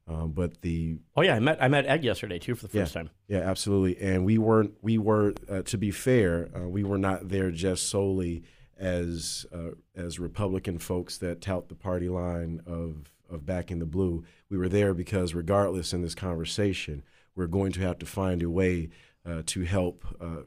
[0.08, 2.94] Um, but the Oh yeah, I met I met Ed yesterday too for the first
[2.94, 3.10] yeah, time.
[3.26, 3.98] Yeah, absolutely.
[3.98, 4.74] And we weren't.
[4.80, 8.44] We were, uh, to be fair, uh, we were not there just solely
[8.78, 14.24] as uh, as Republican folks that tout the party line of of backing the blue.
[14.48, 17.02] We were there because, regardless, in this conversation,
[17.34, 18.90] we're going to have to find a way
[19.24, 20.04] uh, to help.
[20.20, 20.42] Uh,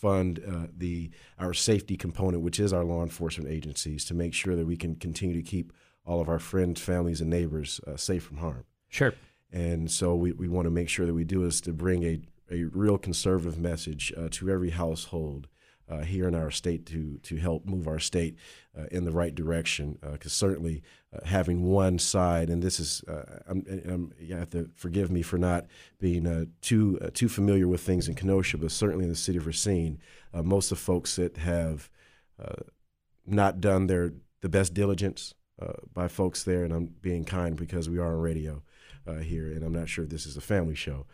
[0.00, 4.56] Fund uh, the our safety component, which is our law enforcement agencies, to make sure
[4.56, 5.72] that we can continue to keep
[6.06, 8.64] all of our friends, families, and neighbors uh, safe from harm.
[8.88, 9.12] Sure.
[9.52, 12.20] And so we, we want to make sure that we do is to bring a,
[12.50, 15.48] a real conservative message uh, to every household
[15.90, 18.36] uh, here in our state to, to help move our state
[18.78, 19.98] uh, in the right direction.
[20.12, 24.70] Because certainly uh, having one side, and this is, uh, I'm, I'm, you have to
[24.76, 25.66] forgive me for not
[25.98, 29.38] being uh, too, uh, too familiar with things in Kenosha, but certainly in the city
[29.38, 29.98] of Racine,
[30.32, 31.90] uh, most of the folks that have
[32.42, 32.62] uh,
[33.26, 37.90] not done their the best diligence uh, by folks there, and I'm being kind because
[37.90, 38.62] we are on radio
[39.06, 41.06] uh, here, and I'm not sure if this is a family show.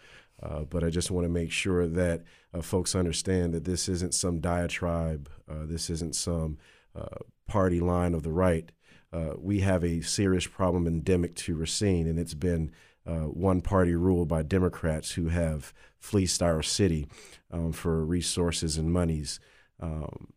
[0.42, 2.22] Uh, but I just want to make sure that
[2.56, 6.58] uh, folks understand that this isn't some diatribe, uh, this isn't some
[6.94, 8.72] uh, party line of the right.
[9.12, 12.70] Uh, we have a serious problem endemic to Racine, and it's been
[13.06, 17.06] uh, one party rule by Democrats who have fleeced our city
[17.50, 19.38] um, for resources and monies.
[19.80, 20.28] Um,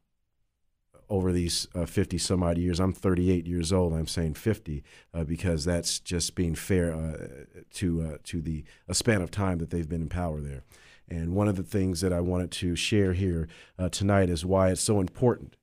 [1.11, 2.79] over these uh, 50 some odd years.
[2.79, 3.93] I'm 38 years old.
[3.93, 9.31] I'm saying 50 uh, because that's just being fair uh, to to the span of
[9.31, 10.61] time that they've been in power there.
[11.09, 14.69] And one of the things that I wanted to share here uh, tonight is why
[14.69, 15.55] it's so important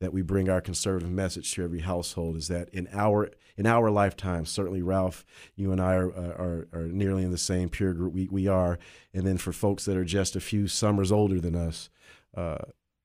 [0.00, 3.90] that we bring our conservative message to every household is that in our in our
[3.90, 8.12] lifetime, certainly Ralph, you and I are, are, are nearly in the same peer group.
[8.12, 8.80] We, we are.
[9.12, 11.88] And then for folks that are just a few summers older than us,
[12.36, 12.58] uh,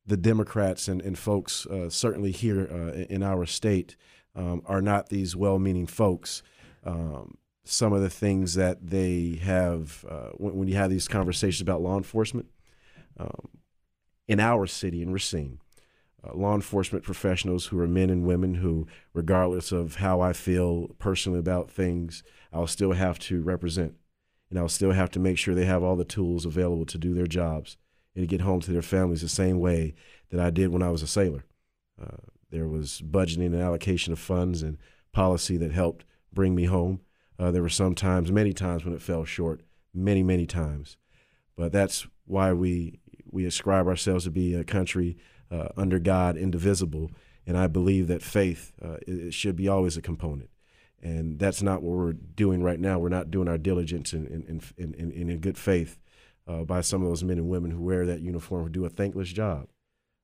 [0.07, 3.95] the Democrats and, and folks, uh, certainly here uh, in our state,
[4.35, 6.41] um, are not these well meaning folks.
[6.83, 7.37] Um,
[7.69, 11.81] some of the things that they have, uh, when, when, you have these conversations about
[11.81, 12.47] law enforcement
[13.19, 13.49] um,
[14.27, 15.59] in our city, in Racine,
[16.23, 20.87] uh, law enforcement professionals who are men and women who, regardless of how I feel
[20.99, 23.95] personally about things, I'll still have to represent.
[24.49, 27.13] And I'll still have to make sure they have all the tools available to do
[27.13, 27.77] their jobs
[28.15, 29.93] and to get home to their families the same way
[30.31, 31.45] that I did when I was a sailor.
[32.01, 32.17] Uh,
[32.49, 34.77] there was budgeting and allocation of funds and
[35.11, 37.01] policy that helped bring me home.
[37.39, 39.61] Uh, there were some times, many times, when it fell short,
[39.93, 40.97] many, many times.
[41.55, 42.99] But that's why we
[43.31, 45.17] we ascribe ourselves to be a country
[45.51, 47.11] uh, under God, indivisible.
[47.45, 50.49] And I believe that faith uh, it, should be always a component.
[51.01, 52.99] And that's not what we're doing right now.
[52.99, 55.99] We're not doing our diligence in, in, in, in, in good faith
[56.47, 58.89] uh, by some of those men and women who wear that uniform who do a
[58.89, 59.67] thankless job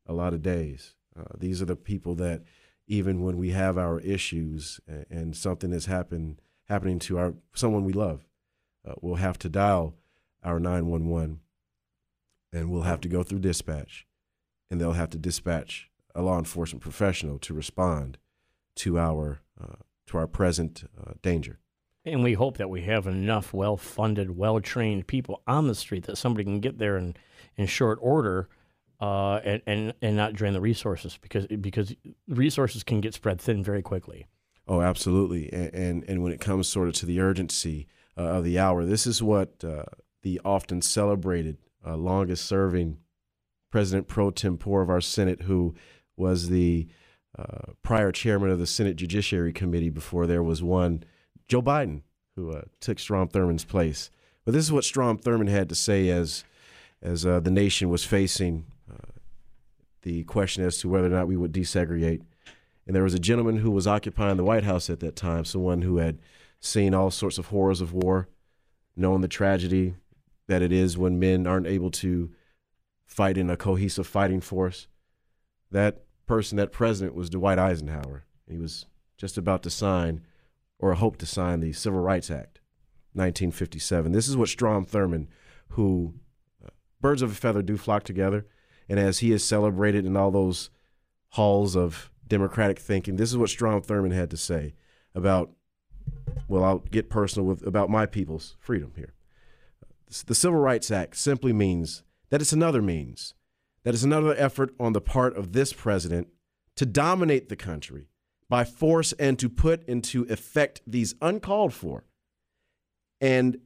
[0.06, 0.96] a lot of days.
[1.18, 2.42] Uh, these are the people that,
[2.88, 7.84] even when we have our issues and, and something has happened happening to our someone
[7.84, 8.26] we love,
[8.88, 9.96] uh, we'll have to dial
[10.44, 11.40] our 911
[12.54, 14.06] and we'll have to go through dispatch
[14.70, 18.18] and they'll have to dispatch a law enforcement professional to respond
[18.76, 19.76] to our uh,
[20.08, 21.60] to our present uh, danger.
[22.06, 26.44] And we hope that we have enough well-funded, well-trained people on the street that somebody
[26.44, 27.16] can get there in,
[27.58, 28.48] in short order
[29.02, 31.94] uh, and, and and not drain the resources because because
[32.28, 34.26] resources can get spread thin very quickly.
[34.68, 35.52] Oh, absolutely.
[35.54, 38.86] And and, and when it comes sort of to the urgency uh, of the hour,
[38.86, 39.84] this is what uh,
[40.24, 42.98] the often celebrated uh, longest-serving
[43.72, 45.76] President pro tempore of our Senate, who
[46.16, 46.88] was the
[47.38, 51.04] uh, prior chairman of the Senate Judiciary Committee before there was one,
[51.50, 52.02] Joe Biden,
[52.36, 54.10] who uh, took Strom Thurmond's place.
[54.46, 56.44] But this is what Strom Thurmond had to say as
[57.02, 58.66] as uh, the nation was facing
[60.06, 62.22] the question as to whether or not we would desegregate.
[62.86, 65.82] And there was a gentleman who was occupying the White House at that time, someone
[65.82, 66.20] who had
[66.60, 68.30] seen all sorts of horrors of war,
[68.96, 69.96] known the tragedy
[70.48, 72.32] that it is when men aren't able to
[73.06, 74.88] fight in a cohesive fighting force.
[75.72, 78.26] That person, that president, was Dwight Eisenhower.
[78.48, 78.86] He was
[79.18, 80.22] just about to sign,
[80.80, 82.60] or hope to sign, the Civil Rights Act,
[83.14, 84.12] 1957.
[84.12, 85.28] This is what Strom Thurmond,
[85.70, 86.14] who
[86.64, 86.70] uh,
[87.02, 88.46] birds of a feather do flock together,
[88.88, 90.70] and as he is celebrated in all those
[91.30, 94.74] halls of democratic thinking, this is what Strom Thurmond had to say
[95.14, 95.52] about.
[96.48, 99.14] Well, I'll get personal with about my people's freedom here.
[100.26, 103.34] The Civil Rights Act simply means that it's another means,
[103.84, 106.28] that it's another effort on the part of this president
[106.76, 108.10] to dominate the country
[108.50, 112.06] by force and to put into effect these uncalled for
[113.20, 113.58] and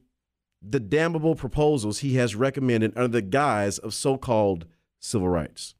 [0.62, 4.66] the damnable proposals he has recommended under the guise of so called
[4.98, 5.74] civil rights.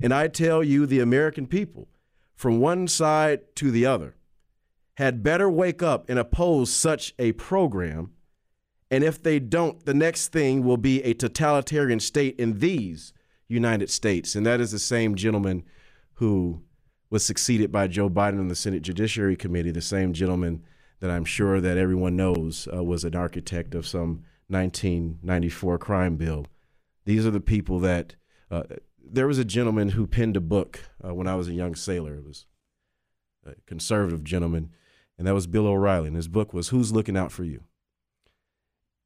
[0.00, 1.88] And I tell you, the American people,
[2.34, 4.16] from one side to the other,
[4.94, 8.12] had better wake up and oppose such a program.
[8.90, 13.12] And if they don't, the next thing will be a totalitarian state in these
[13.48, 14.34] United States.
[14.34, 15.64] And that is the same gentleman
[16.14, 16.62] who
[17.10, 20.62] was succeeded by Joe Biden on the Senate Judiciary Committee, the same gentleman
[21.00, 26.46] that I'm sure that everyone knows uh, was an architect of some 1994 crime bill.
[27.04, 28.16] These are the people that
[28.50, 28.64] uh,
[29.10, 32.14] there was a gentleman who penned a book uh, when I was a young sailor.
[32.16, 32.46] It was
[33.44, 34.70] a conservative gentleman,
[35.16, 36.08] and that was Bill O'Reilly.
[36.08, 37.64] And his book was "Who's Looking Out for You?"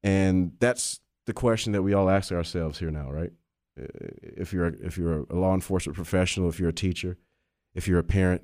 [0.03, 3.32] And that's the question that we all ask ourselves here now, right?
[3.76, 7.16] If you're if you're a law enforcement professional, if you're a teacher,
[7.74, 8.42] if you're a parent,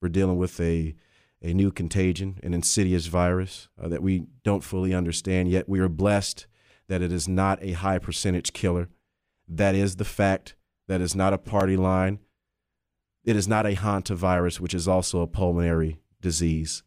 [0.00, 0.94] we're dealing with a
[1.42, 5.68] a new contagion, an insidious virus uh, that we don't fully understand yet.
[5.68, 6.46] We are blessed
[6.88, 8.88] that it is not a high percentage killer.
[9.48, 10.54] That is the fact.
[10.92, 12.18] That is not a party line.
[13.24, 16.82] It is not a hantavirus, which is also a pulmonary disease,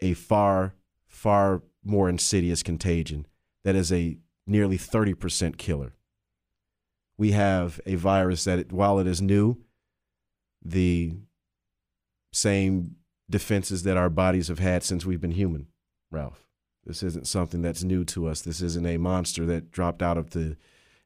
[0.00, 0.74] a far,
[1.06, 3.26] far more insidious contagion
[3.62, 4.16] that is a
[4.46, 5.92] nearly 30% killer.
[7.18, 9.58] We have a virus that, while it is new,
[10.64, 11.12] the
[12.32, 12.96] same
[13.28, 15.66] defenses that our bodies have had since we've been human,
[16.10, 16.46] Ralph.
[16.86, 18.40] This isn't something that's new to us.
[18.40, 20.56] This isn't a monster that dropped out of the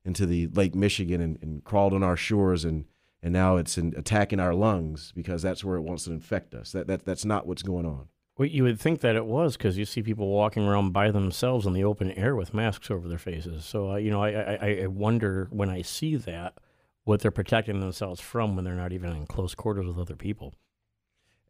[0.05, 2.87] into the Lake Michigan and, and crawled on our shores and
[3.23, 6.73] and now it's in, attacking our lungs because that's where it wants to infect us.
[6.73, 8.09] That, that that's not what's going on.
[8.37, 11.67] Well, you would think that it was because you see people walking around by themselves
[11.67, 13.65] in the open air with masks over their faces.
[13.65, 16.59] So uh, you know, I, I I wonder when I see that
[17.05, 20.55] what they're protecting themselves from when they're not even in close quarters with other people.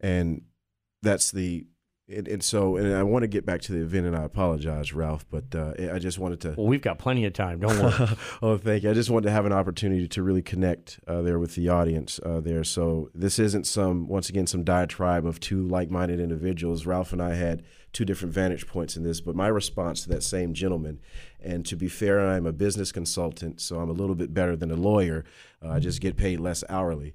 [0.01, 0.43] And
[1.03, 1.67] that's the
[2.09, 4.93] and, and, so and I want to get back to the event and I apologize,
[4.93, 6.55] Ralph, but uh, I just wanted to.
[6.57, 7.61] Well, we've got plenty of time.
[7.61, 8.09] Don't worry.
[8.43, 8.91] oh, thank you.
[8.91, 12.21] I just wanted to have an opportunity to really connect uh, there with the audience
[12.25, 12.63] uh, there.
[12.63, 16.85] So this isn't some once again some diatribe of two like-minded individuals.
[16.85, 17.63] Ralph and I had
[17.95, 21.01] two different vantage points in this, but my response to that same gentleman,
[21.41, 24.71] and to be fair, I'm a business consultant, so I'm a little bit better than
[24.71, 25.25] a lawyer.
[25.65, 27.15] Uh, I just get paid less hourly.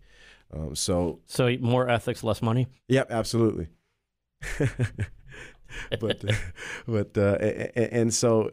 [0.52, 2.68] Um, so so more ethics, less money.
[2.88, 3.68] Yep, absolutely.
[6.00, 6.24] but
[6.88, 7.38] but uh,
[7.76, 8.52] and so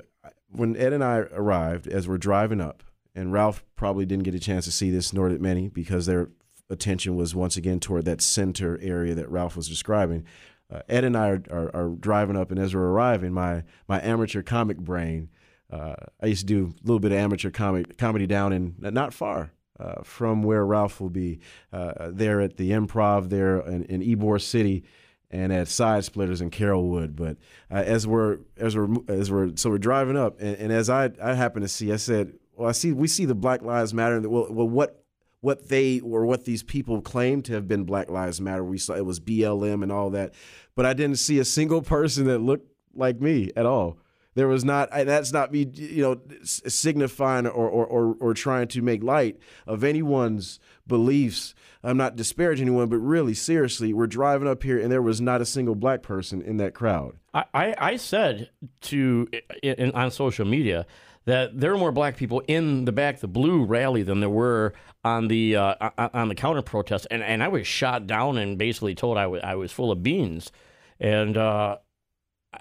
[0.51, 2.83] when Ed and I arrived, as we're driving up,
[3.15, 6.31] and Ralph probably didn't get a chance to see this, nor did many, because their
[6.69, 10.25] attention was once again toward that center area that Ralph was describing.
[10.73, 14.01] Uh, Ed and I are, are, are, driving up, and as we're arriving, my my
[14.03, 15.31] amateur comic brain.
[15.69, 19.13] Uh, I used to do a little bit of amateur comic comedy down in not
[19.13, 21.41] far uh, from where Ralph will be
[21.73, 24.85] uh, there at the Improv there in, in Ybor City
[25.31, 27.17] and at Side Splitters in Carrollwood.
[27.17, 27.37] But
[27.71, 31.11] uh, as we're as we're as we're so we're driving up, and, and, as I
[31.23, 34.17] I happen to see, I said, well, I see we see the Black Lives Matter.
[34.17, 35.03] And well, well, what
[35.41, 38.65] what they or what these people claim to have been Black Lives Matter.
[38.65, 40.35] We saw it was BLM and all that,
[40.75, 43.99] but I didn't see a single person that looked like me at all.
[44.37, 44.91] There was not.
[44.93, 49.83] That's not me, you know, signifying or, or or or trying to make light of
[49.83, 51.55] anyone's beliefs
[51.87, 55.41] I'm not disparaging anyone, but really, seriously, we're driving up here and there was not
[55.41, 57.15] a single black person in that crowd.
[57.33, 58.51] I, I, I said
[58.83, 59.29] to
[59.63, 60.85] in, on social media
[61.27, 64.73] that there were more black people in the back the blue rally than there were
[65.05, 68.97] on the uh, on the counter protest, and and I was shot down and basically
[68.97, 70.51] told I, w- I was full of beans,
[70.99, 71.77] and uh,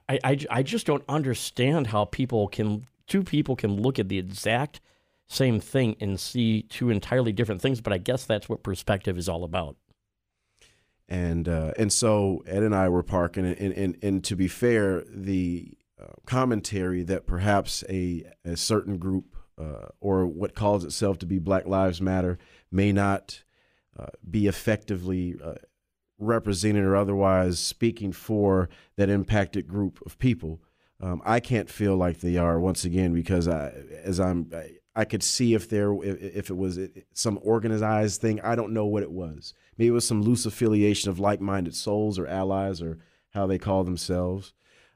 [0.09, 4.17] I, I I just don't understand how people can two people can look at the
[4.17, 4.81] exact
[5.27, 7.81] same thing and see two entirely different things.
[7.81, 9.77] But I guess that's what perspective is all about.
[11.07, 15.03] And uh, and so Ed and I were parking, and and, and to be fair,
[15.07, 21.25] the uh, commentary that perhaps a a certain group uh, or what calls itself to
[21.25, 22.37] be Black Lives Matter
[22.71, 23.43] may not
[23.97, 25.53] uh, be effectively uh,
[26.17, 30.61] representing or otherwise speaking for that impacted group of people.
[31.01, 34.49] Um, I can't feel like they are once again because I, as I'm
[34.95, 36.79] I could see if there if, if it was
[37.13, 38.39] some organized thing.
[38.41, 39.53] I don't know what it was.
[39.77, 42.99] Maybe it was some loose affiliation of like-minded souls or allies or
[43.31, 44.53] how they call themselves,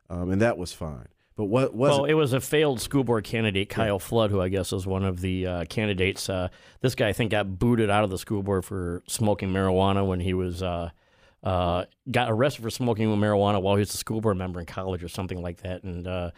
[0.10, 1.10] um, and that was fine.
[1.36, 2.12] But what was well, it?
[2.12, 3.98] it was a failed school board candidate, Kyle yeah.
[4.00, 6.30] Flood, who I guess was one of the uh, candidates.
[6.30, 6.48] Uh,
[6.82, 10.22] this guy, I think, got booted out of the school board for smoking marijuana when
[10.22, 10.92] he was uh,
[11.44, 15.04] uh got arrested for smoking marijuana while he was a school board member in college
[15.04, 15.84] or something like that.
[15.84, 16.32] And uh,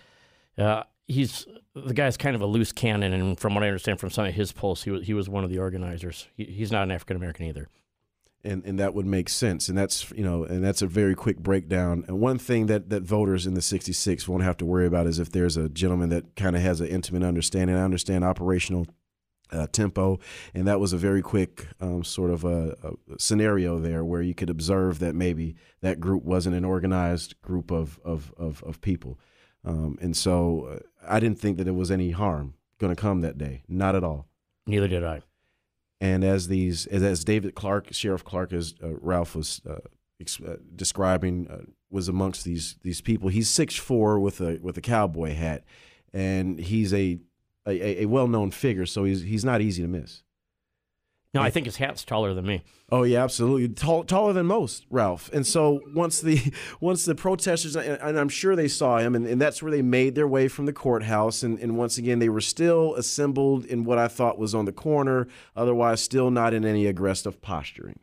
[0.57, 4.09] uh, he's the guy's kind of a loose cannon, and from what I understand from
[4.11, 6.27] some of his posts, he was he was one of the organizers.
[6.35, 7.69] He, he's not an African American either.
[8.43, 9.69] and and that would make sense.
[9.69, 12.03] And that's you know, and that's a very quick breakdown.
[12.07, 15.19] And one thing that that voters in the '66 won't have to worry about is
[15.19, 17.75] if there's a gentleman that kind of has an intimate understanding.
[17.75, 18.87] I understand operational
[19.51, 20.19] uh, tempo,
[20.53, 24.33] and that was a very quick um, sort of a, a scenario there where you
[24.33, 29.19] could observe that maybe that group wasn't an organized group of of of, of people,
[29.63, 33.21] um, and so uh, I didn't think that there was any harm going to come
[33.21, 34.27] that day, not at all.
[34.65, 35.21] Neither did I.
[35.99, 39.75] And as these, as, as David Clarke, Sheriff Clarke, as uh, Ralph was uh,
[40.19, 43.29] ex- uh, describing, uh, was amongst these these people.
[43.29, 45.63] He's six four with a with a cowboy hat,
[46.11, 47.19] and he's a
[47.65, 48.85] a, a well known figure.
[48.85, 50.23] So he's he's not easy to miss.
[51.33, 52.61] No, I think his hat's taller than me.
[52.91, 53.69] Oh yeah, absolutely.
[53.69, 55.29] Tall, taller than most, Ralph.
[55.31, 56.51] And so once the
[56.81, 60.15] once the protesters, and I'm sure they saw him, and, and that's where they made
[60.15, 61.41] their way from the courthouse.
[61.41, 64.73] And, and once again, they were still assembled in what I thought was on the
[64.73, 67.99] corner, otherwise still not in any aggressive posturing.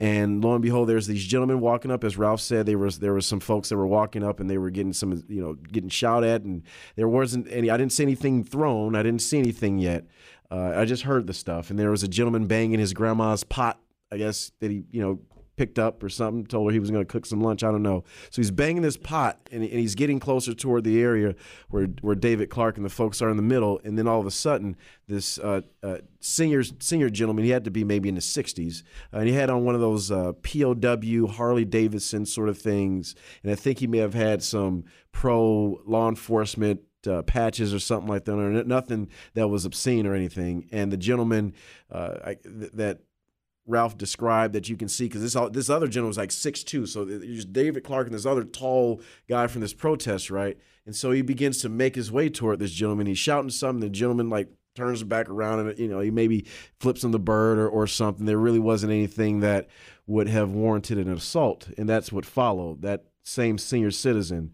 [0.00, 2.04] And lo and behold, there's these gentlemen walking up.
[2.04, 4.58] As Ralph said, there was there was some folks that were walking up, and they
[4.58, 6.62] were getting some, you know, getting shot at, and
[6.94, 7.68] there wasn't any.
[7.68, 8.94] I didn't see anything thrown.
[8.94, 10.04] I didn't see anything yet.
[10.50, 13.80] Uh, I just heard the stuff, and there was a gentleman banging his grandma's pot.
[14.12, 15.20] I guess that he, you know,
[15.58, 16.46] picked up or something.
[16.46, 17.64] Told her he was going to cook some lunch.
[17.64, 18.04] I don't know.
[18.30, 21.34] So he's banging this pot, and, and he's getting closer toward the area
[21.68, 23.80] where where David Clarke and the folks are in the middle.
[23.84, 24.76] And then all of a sudden,
[25.08, 29.18] this uh, uh, senior senior gentleman, he had to be maybe in the 60s, uh,
[29.18, 33.52] and he had on one of those uh, POW Harley Davidson sort of things, and
[33.52, 38.24] I think he may have had some pro law enforcement uh, patches or something like
[38.24, 40.68] that, or nothing that was obscene or anything.
[40.70, 41.54] And the gentleman
[41.90, 43.00] uh, I, th- that
[43.68, 46.86] Ralph described that you can see because this this other gentleman was like six two,
[46.86, 50.58] so there's David Clarke and this other tall guy from this protest, right?
[50.86, 53.06] And so he begins to make his way toward this gentleman.
[53.06, 53.80] He's shouting something.
[53.80, 56.46] The gentleman like turns back around and you know he maybe
[56.78, 58.26] flips on the bird or, or something.
[58.26, 59.68] There really wasn't anything that
[60.06, 62.82] would have warranted an assault, and that's what followed.
[62.82, 64.52] That same senior citizen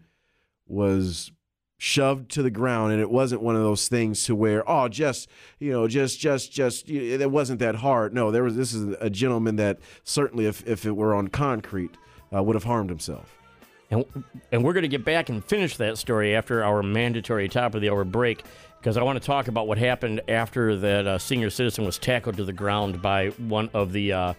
[0.67, 1.31] was
[1.77, 5.29] shoved to the ground and it wasn't one of those things to where oh just
[5.59, 8.13] you know just just just it wasn't that hard.
[8.13, 11.97] No there was this is a gentleman that certainly if, if it were on concrete
[12.33, 13.37] uh, would have harmed himself.
[13.91, 14.05] And
[14.51, 17.81] and we're going to get back and finish that story after our mandatory top of
[17.81, 18.43] the hour break
[18.79, 22.37] because I want to talk about what happened after that uh, senior citizen was tackled
[22.37, 24.33] to the ground by one of the uh,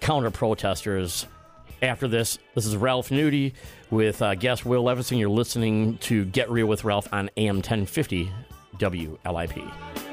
[0.00, 1.26] counter protesters
[1.82, 2.38] after this.
[2.54, 3.52] This is Ralph Nudie
[3.90, 5.18] with uh, guest Will Leverson.
[5.18, 8.30] You're listening to Get Real with Ralph on AM 1050
[8.78, 10.05] WLIP.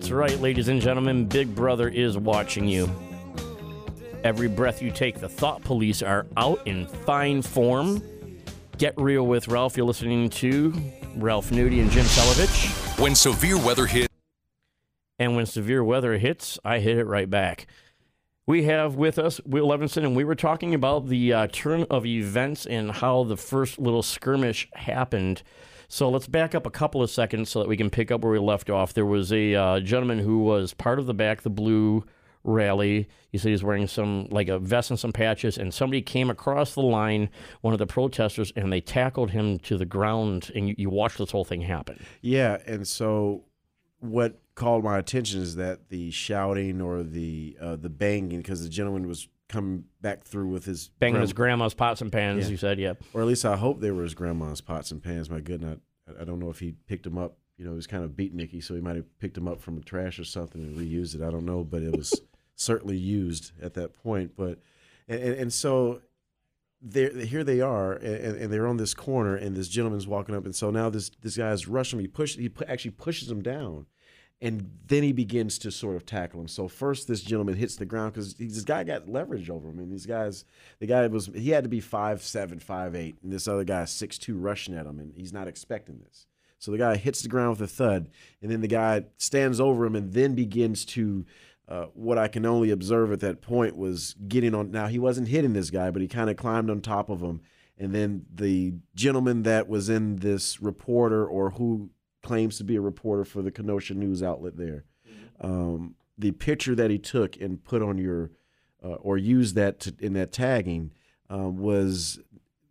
[0.00, 1.26] That's right, ladies and gentlemen.
[1.26, 2.90] Big Brother is watching you.
[4.24, 8.02] Every breath you take, the thought police are out in fine form.
[8.78, 9.76] Get real with Ralph.
[9.76, 10.72] You're listening to
[11.16, 12.98] Ralph Nudie and Jim Celovich.
[12.98, 14.10] When severe weather hit,
[15.18, 17.66] And when severe weather hits, I hit it right back.
[18.46, 22.06] We have with us Will Leverson, and we were talking about the uh, turn of
[22.06, 25.42] events and how the first little skirmish happened.
[25.92, 28.30] So let's back up a couple of seconds so that we can pick up where
[28.30, 28.94] we left off.
[28.94, 32.04] There was a uh, gentleman who was part of the Back the Blue
[32.44, 33.08] rally.
[33.32, 36.74] You said he's wearing some, like a vest and some patches, and somebody came across
[36.74, 37.28] the line,
[37.62, 41.18] one of the protesters, and they tackled him to the ground, and you, you watched
[41.18, 42.00] this whole thing happen.
[42.20, 43.42] yeah and so
[43.98, 48.68] what called my attention is that the shouting or the uh, the banging because the
[48.68, 52.50] gentleman was coming back through with his Banging grandma- his grandma's pots and pans, Yeah.
[52.52, 52.94] you said, yeah.
[53.12, 55.28] or at least I hope they were his grandma's pots and pans.
[55.28, 55.78] My goodness,
[56.08, 57.36] I, I don't know if he picked them up.
[57.58, 59.60] You know, he was kind of beat beatniky, so he might have picked them up
[59.60, 61.20] from the trash or something and reused it.
[61.22, 62.18] I don't know, but it was
[62.54, 64.32] certainly used at that point.
[64.36, 64.60] But
[65.08, 66.00] and, and, and so
[66.80, 70.46] there, here they are, and, and they're on this corner, and this gentleman's walking up,
[70.46, 72.04] and so now this this guy's rushing him.
[72.04, 73.84] He push, he pu- actually pushes him down,
[74.42, 76.48] and then he begins to sort of tackle him.
[76.48, 79.76] So first, this gentleman hits the ground because this guy got leverage over him.
[79.76, 80.44] I mean, these guys,
[80.78, 83.84] the guy was he had to be five seven, five eight, and this other guy
[83.84, 86.26] six two rushing at him, and he's not expecting this.
[86.58, 88.10] So the guy hits the ground with a thud,
[88.42, 91.26] and then the guy stands over him and then begins to.
[91.68, 94.72] Uh, what I can only observe at that point was getting on.
[94.72, 97.42] Now he wasn't hitting this guy, but he kind of climbed on top of him,
[97.78, 101.90] and then the gentleman that was in this reporter or who
[102.30, 104.84] claims to be a reporter for the Kenosha news outlet there,
[105.40, 108.30] um, the picture that he took and put on your
[108.84, 110.92] uh, or used that to, in that tagging
[111.28, 112.20] um, was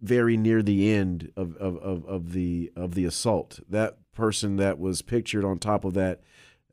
[0.02, 3.60] very near the end of, of, of, of the of the assault.
[3.68, 6.22] That person that was pictured on top of that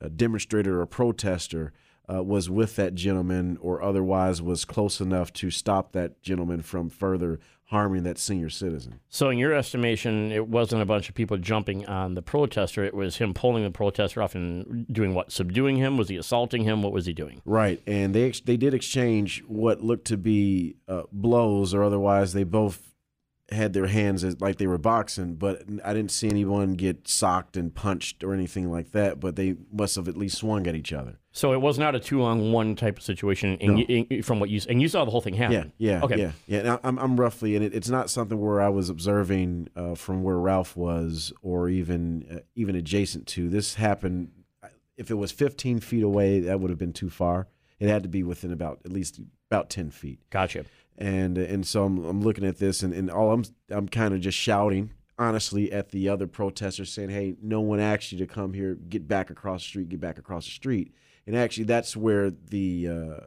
[0.01, 1.73] uh, demonstrator or protester
[2.09, 6.89] uh, was with that gentleman or otherwise was close enough to stop that gentleman from
[6.89, 9.01] further harming that senior citizen.
[9.09, 12.85] So, in your estimation, it wasn't a bunch of people jumping on the protester.
[12.85, 15.33] It was him pulling the protester off and doing what?
[15.33, 15.97] Subduing him?
[15.97, 16.83] Was he assaulting him?
[16.83, 17.43] What was he doing?
[17.45, 22.33] Right, and they ex- they did exchange what looked to be uh, blows, or otherwise
[22.33, 22.93] they both
[23.51, 25.35] had their hands as, like they were boxing.
[25.37, 29.21] But I didn't see anyone get socked and punched or anything like that.
[29.21, 31.19] But they must have at least swung at each other.
[31.33, 33.57] So it was not a two on one type of situation.
[33.61, 33.77] No.
[33.77, 35.73] you, in- from what you and you saw the whole thing Yeah, happen.
[35.79, 36.19] yeah, Okay.
[36.19, 36.63] yeah, yeah.
[36.63, 40.23] Now, I'm I'm roughly, and it, it's not something where I was observing uh, from
[40.23, 43.49] where Ralph was, or even uh, even adjacent to.
[43.49, 44.31] This happened.
[44.97, 47.49] If it was 15 feet away, that would have been too far.
[47.79, 49.21] It had to be within about at least
[49.51, 50.21] about 10 feet.
[50.31, 50.65] Gotcha.
[50.99, 54.21] And and so I'm, I'm looking at this and, and all I'm I'm kind of
[54.21, 58.55] just shouting honestly at the other protesters saying hey no one asked you to come
[58.55, 58.75] here.
[58.75, 59.89] Get back across the street.
[59.89, 60.95] Get back across the street.
[61.27, 63.21] And actually that's where the uh,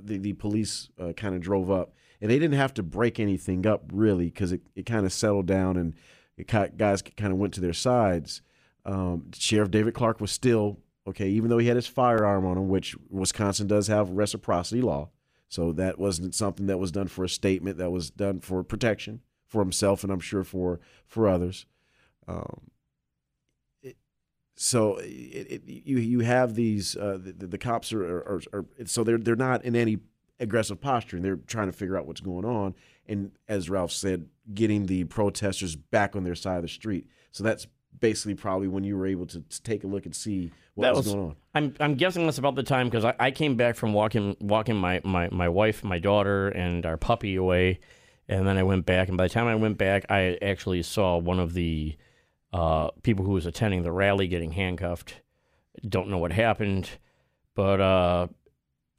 [0.00, 1.94] the, the police uh, kind of drove up.
[2.20, 5.46] And they didn't have to break anything up really because it, it kind of settled
[5.46, 5.94] down and
[6.36, 8.42] it guys kind of went to their sides.
[8.84, 12.68] Um, Sheriff David Clarke was still okay even though he had his firearm on him
[12.68, 15.10] which Wisconsin does have reciprocity law
[15.54, 17.78] so that wasn't something that was done for a statement.
[17.78, 21.64] That was done for protection for himself, and I'm sure for for others.
[22.26, 22.72] Um,
[24.56, 29.04] so it, it, you you have these uh, the, the cops are, are, are so
[29.04, 29.98] they're they're not in any
[30.40, 32.74] aggressive posture, and they're trying to figure out what's going on.
[33.06, 37.06] And as Ralph said, getting the protesters back on their side of the street.
[37.30, 37.68] So that's
[38.00, 41.06] basically probably when you were able to, to take a look and see what was,
[41.06, 41.36] was- going on.
[41.54, 44.76] I'm I'm guessing that's about the time because I, I came back from walking walking
[44.76, 47.78] my, my, my wife, my daughter, and our puppy away,
[48.28, 49.08] and then I went back.
[49.08, 51.96] And by the time I went back, I actually saw one of the
[52.52, 55.20] uh, people who was attending the rally getting handcuffed.
[55.88, 56.88] Don't know what happened,
[57.54, 58.26] but uh,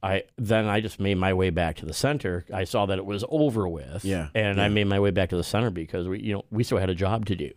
[0.04, 2.46] I then I just made my way back to the center.
[2.54, 5.38] I saw that it was over with, Yeah, and I made my way back to
[5.38, 7.52] the center because we you know we still had a job to do.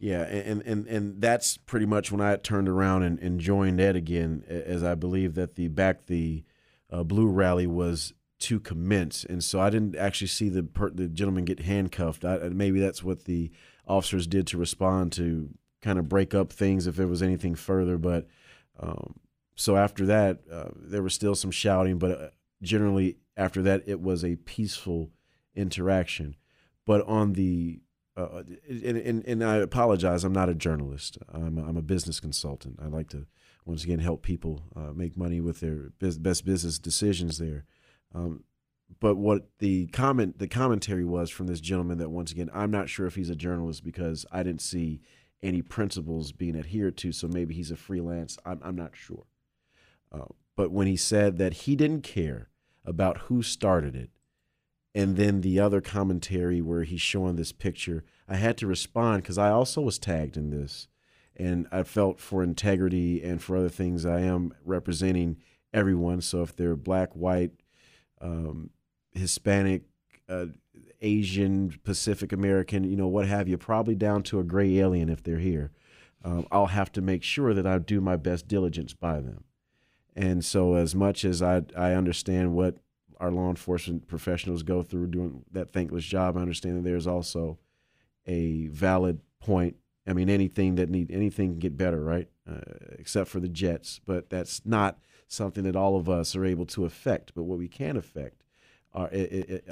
[0.00, 3.96] Yeah, and and and that's pretty much when I turned around and, and joined Ed
[3.96, 6.44] again, as I believe that the back the
[6.90, 11.08] uh, blue rally was to commence, and so I didn't actually see the per, the
[11.08, 12.24] gentleman get handcuffed.
[12.24, 13.50] I, maybe that's what the
[13.88, 15.50] officers did to respond to
[15.82, 17.98] kind of break up things if there was anything further.
[17.98, 18.28] But
[18.78, 19.18] um,
[19.56, 22.28] so after that, uh, there was still some shouting, but uh,
[22.62, 25.10] generally after that, it was a peaceful
[25.56, 26.36] interaction.
[26.86, 27.80] But on the
[28.18, 30.24] uh, and, and, and I apologize.
[30.24, 31.18] I'm not a journalist.
[31.32, 32.80] I'm a, I'm a business consultant.
[32.82, 33.26] I like to
[33.64, 37.64] once again help people uh, make money with their best, best business decisions there.
[38.12, 38.42] Um,
[39.00, 42.88] but what the comment, the commentary was from this gentleman that once again, I'm not
[42.88, 45.00] sure if he's a journalist because I didn't see
[45.40, 47.12] any principles being adhered to.
[47.12, 48.36] So maybe he's a freelance.
[48.44, 49.26] I'm, I'm not sure.
[50.10, 50.24] Uh,
[50.56, 52.48] but when he said that he didn't care
[52.84, 54.10] about who started it,
[54.94, 59.38] and then the other commentary where he's showing this picture, I had to respond because
[59.38, 60.88] I also was tagged in this,
[61.36, 65.36] and I felt for integrity and for other things I am representing
[65.72, 66.20] everyone.
[66.20, 67.52] So if they're black, white,
[68.20, 68.70] um,
[69.12, 69.82] Hispanic,
[70.28, 70.46] uh,
[71.00, 75.22] Asian, Pacific American, you know, what have you, probably down to a gray alien if
[75.22, 75.70] they're here,
[76.24, 79.44] um, I'll have to make sure that I do my best diligence by them.
[80.16, 82.78] And so, as much as I I understand what
[83.20, 87.58] our law enforcement professionals go through doing that thankless job, I understand that there's also
[88.26, 89.76] a valid point.
[90.06, 92.28] I mean, anything that need anything can get better, right?
[92.48, 92.60] Uh,
[92.98, 96.84] except for the jets, but that's not something that all of us are able to
[96.84, 97.34] affect.
[97.34, 98.42] But what we can affect
[98.94, 99.10] are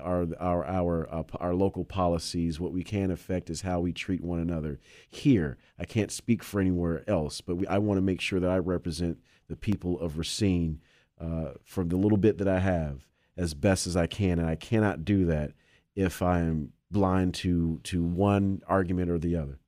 [0.00, 2.60] are our our uh, our local policies.
[2.60, 4.78] What we can affect is how we treat one another
[5.08, 5.56] here.
[5.78, 8.58] I can't speak for anywhere else, but we, I want to make sure that I
[8.58, 9.18] represent
[9.48, 10.80] the people of Racine
[11.20, 14.56] uh, from the little bit that I have as best as I can, and I
[14.56, 15.52] cannot do that
[15.94, 19.58] if I am blind to to one argument or the other.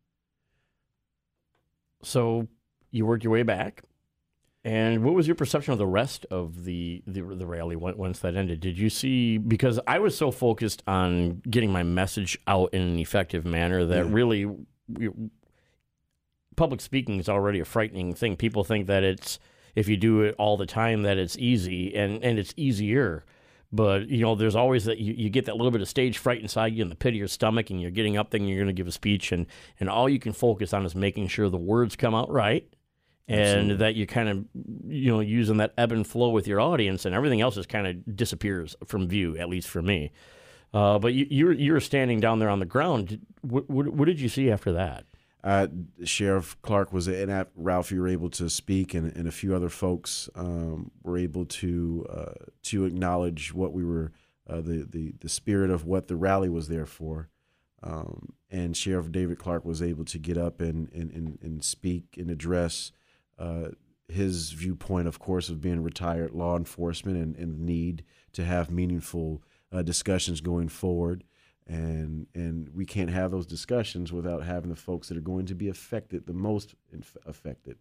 [2.03, 2.49] So
[2.91, 3.83] you worked your way back,
[4.65, 8.37] And what was your perception of the rest of the the, the rally once that
[8.37, 8.61] ended?
[8.61, 12.99] Did you see because I was so focused on getting my message out in an
[12.99, 14.47] effective manner that really
[14.89, 15.11] we,
[16.57, 18.37] public speaking is already a frightening thing.
[18.37, 19.39] People think that it's
[19.77, 23.25] if you do it all the time that it's easy and and it's easier.
[23.71, 26.41] But you know, there's always that you, you get that little bit of stage fright
[26.41, 28.59] inside you in the pit of your stomach, and you're getting up there and you're
[28.59, 29.47] going to give a speech, and
[29.79, 32.67] and all you can focus on is making sure the words come out right,
[33.27, 34.45] and that you're kind of
[34.87, 37.87] you know using that ebb and flow with your audience, and everything else just kind
[37.87, 40.13] of disappears from view, at least for me.
[40.73, 43.21] Uh, but you, you're you're standing down there on the ground.
[43.43, 45.05] What, what, what did you see after that?
[45.45, 45.69] Uh,
[46.05, 49.55] Sheriff Clarke was in at Ralph, you were able to speak, and, and a few
[49.55, 54.13] other folks um, were able to uh, to acknowledge what we were
[54.49, 57.29] uh, the, the the spirit of what the rally was there for.
[57.83, 62.17] Um, and Sheriff David Clarke was able to get up and and, and, and speak
[62.17, 62.91] and address
[63.39, 63.69] uh,
[64.09, 68.71] his viewpoint, of course, of being retired law enforcement and, and the need to have
[68.71, 71.23] meaningful uh, discussions going forward
[71.69, 75.55] and and we can't have those discussions without having the folks that are going to
[75.55, 77.77] be affected the most inf- affected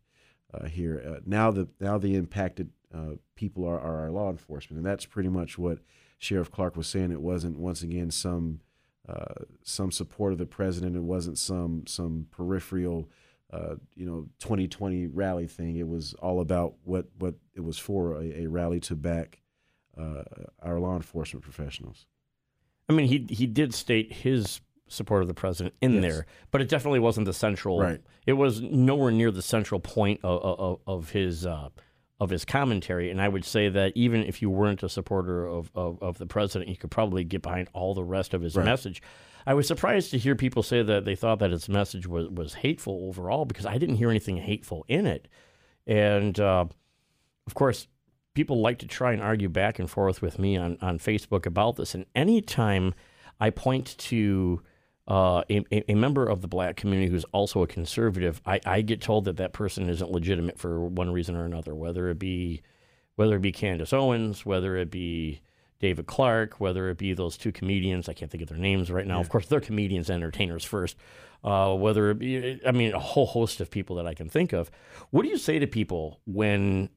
[0.54, 1.02] uh, here.
[1.06, 5.06] Uh, now the now the impacted uh, people are, are our law enforcement, and that's
[5.06, 5.80] pretty much what
[6.20, 7.12] Sheriff Clarke was saying.
[7.12, 8.60] It wasn't once again some
[9.08, 10.96] uh, some support of the president.
[10.96, 13.10] It wasn't some some peripheral.
[13.50, 15.78] Uh, you know, 2020 rally thing.
[15.78, 19.40] It was all about what what it was for a, a rally to back
[19.98, 20.24] uh,
[20.62, 22.06] our law enforcement professionals.
[22.90, 26.02] I mean, he he did state his support of the president in Yes.
[26.02, 27.80] there, but it definitely wasn't the central.
[27.82, 28.02] Right.
[28.26, 31.70] It was nowhere near the central point of of, of his uh,
[32.20, 33.12] of his commentary.
[33.12, 36.26] And I would say that even if you weren't a supporter of, of, of the
[36.26, 38.66] president, you could probably get behind all the rest of his Right.
[38.66, 39.02] message.
[39.46, 42.56] I was surprised to hear people say that they thought that his message was, was
[42.56, 45.28] hateful overall because I didn't hear anything hateful in it.
[45.86, 46.66] And uh,
[47.46, 47.88] of course,
[48.38, 51.76] people like to try and argue back and forth with me on, on Facebook about
[51.76, 51.96] this.
[51.96, 52.94] And anytime
[53.40, 54.62] I point to
[55.08, 59.02] uh, a, a- member of the black community who's also a conservative, I, I get
[59.02, 62.62] told that that person isn't legitimate for one reason or another, whether it be
[63.16, 65.42] whether it be Candace Owens, whether it be
[65.80, 68.08] David Clarke, whether it be those two comedians.
[68.08, 69.20] I can't think of their names right now.
[69.20, 70.96] Of course, they're comedians and entertainers first.
[71.44, 74.54] Uh, whether it be, I mean, a whole host of people that I can think
[74.54, 74.70] of.
[75.10, 76.90] What do you say to people when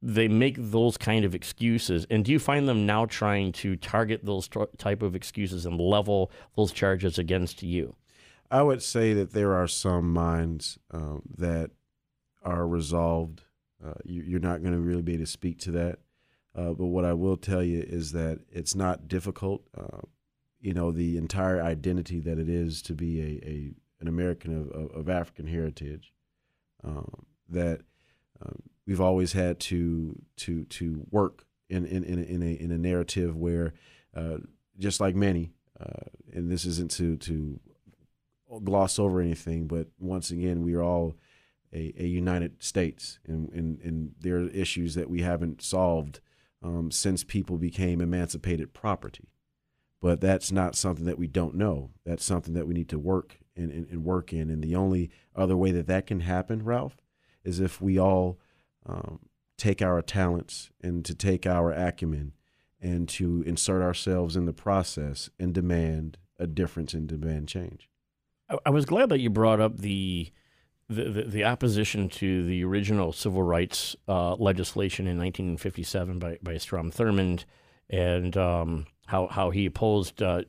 [0.00, 2.06] they make those kind of excuses?
[2.10, 5.80] And do you find them now trying to target those t- type of excuses and
[5.80, 7.96] level those charges against you?
[8.50, 11.70] I would say that there are some minds um, that
[12.42, 13.42] are resolved.
[13.84, 15.98] Uh, you, you're not going to really be able to speak to that.
[16.54, 19.62] Uh, but what I will tell you is that it's not difficult.
[19.76, 20.00] Uh,
[20.60, 24.70] you know, the entire identity that it is to be a, a an American of,
[24.70, 26.12] of, of African heritage.
[26.84, 27.80] Um, that
[28.40, 32.72] um, we've always had to to to work in in in a, in a, in
[32.72, 33.74] a narrative where,
[34.16, 34.38] uh,
[34.78, 37.60] just like many, uh, and this isn't to to
[38.64, 41.14] gloss over anything, but once again, we are all
[41.70, 46.20] a, a United States, and, and, and there are issues that we haven't solved
[46.62, 49.28] um, since people became emancipated property.
[50.00, 51.90] But that's not something that we don't know.
[52.06, 54.48] That's something that we need to work and, and, and work in.
[54.48, 56.96] And the only other way that that can happen, Ralph,
[57.44, 58.38] is if we all
[58.88, 59.20] um,
[59.56, 62.32] take our talents and to take our acumen
[62.80, 67.88] and to insert ourselves in the process and demand a difference and demand change.
[68.64, 70.32] I, was glad that you brought up the
[70.88, 76.56] the, the, the opposition to the original civil rights uh, legislation in 1957 by, by
[76.56, 77.44] Strom Thurmond
[77.90, 80.44] and um, how, how he opposed uh,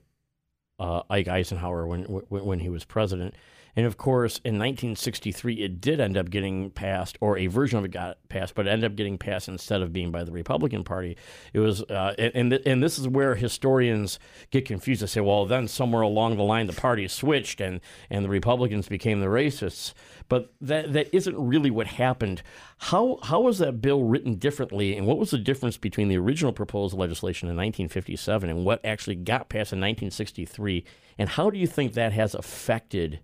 [0.80, 3.36] uh, Ike Eisenhower when, when, when he was president.
[3.76, 7.86] And of course, in 1963, it did end up getting passed, or a version of
[7.86, 10.84] it got passed, but it ended up getting passed instead of being by the Republican
[10.84, 11.18] Party.
[11.54, 14.20] It was, uh, and and, this is where historians
[14.52, 15.02] get confused.
[15.02, 18.88] They say, well, then somewhere along the line, the parties switched, and and the Republicans
[18.88, 19.94] became the racists.
[20.28, 22.42] But that that isn't really what happened.
[22.78, 26.54] How how was that bill written differently, and what was the difference between the original
[26.54, 30.86] proposed legislation in 1957 and what actually got passed in 1963?
[31.18, 33.20] And how do you think that has affected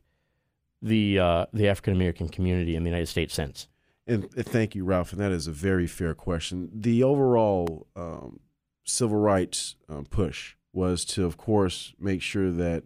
[0.85, 3.67] the uh, the African American community in the United States since?
[4.07, 5.11] And thank you, Ralph.
[5.11, 6.69] And that is a very fair question.
[6.71, 8.39] The overall um,
[8.83, 12.83] civil rights um, push was to, of course, make sure that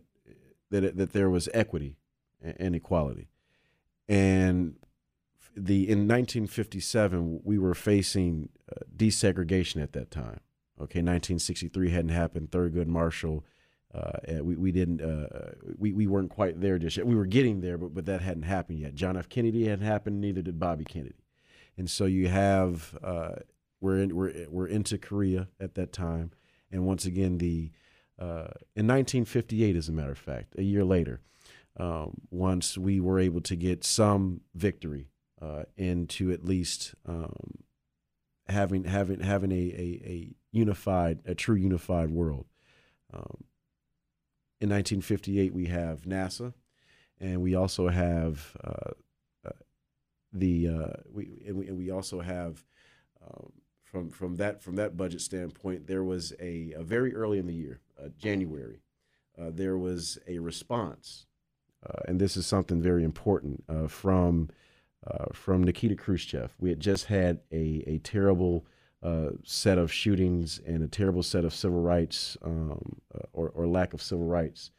[0.72, 1.98] that that there was equity
[2.42, 3.28] and, and equality.
[4.08, 4.76] And
[5.56, 10.40] the in 1957, we were facing uh, desegregation at that time.
[10.78, 12.52] Okay, 1963 hadn't happened.
[12.52, 13.44] Thurgood Marshall.
[13.94, 17.08] Uh, we, we didn't uh, we, we weren't quite there just yet.
[17.08, 18.94] We were getting there, but but that hadn't happened yet.
[18.94, 19.30] John F.
[19.30, 21.24] Kennedy hadn't happened, neither did Bobby Kennedy.
[21.78, 23.36] and so you have uh,
[23.82, 26.32] we're in, we're we're into Korea at that time,
[26.72, 27.72] and once again the
[28.20, 31.22] uh, in 1958, as a matter of fact, a year later,
[31.78, 35.08] um, once we were able to get some victory
[35.42, 37.64] uh, into at least um,
[38.48, 42.46] having having having a, a, a unified a true unified world.
[43.14, 43.46] Um,
[44.62, 46.54] in 1958, we have NASA,
[47.20, 48.92] and we also have uh,
[49.46, 49.52] uh,
[50.34, 52.66] the uh, we, and we and we also have
[53.26, 53.52] um,
[53.84, 57.54] from from that from that budget standpoint, there was a, a very early in the
[57.54, 58.82] year, uh, January,
[59.40, 61.26] uh, there was a response,
[61.86, 64.50] uh, and this is something very important from
[65.34, 66.54] from Nikita Khrushchev.
[66.60, 68.66] We had just had a a terrible
[69.02, 72.98] uh, set of shootings and a terrible set of civil rights um,
[73.34, 74.72] or, or lack of civil rights.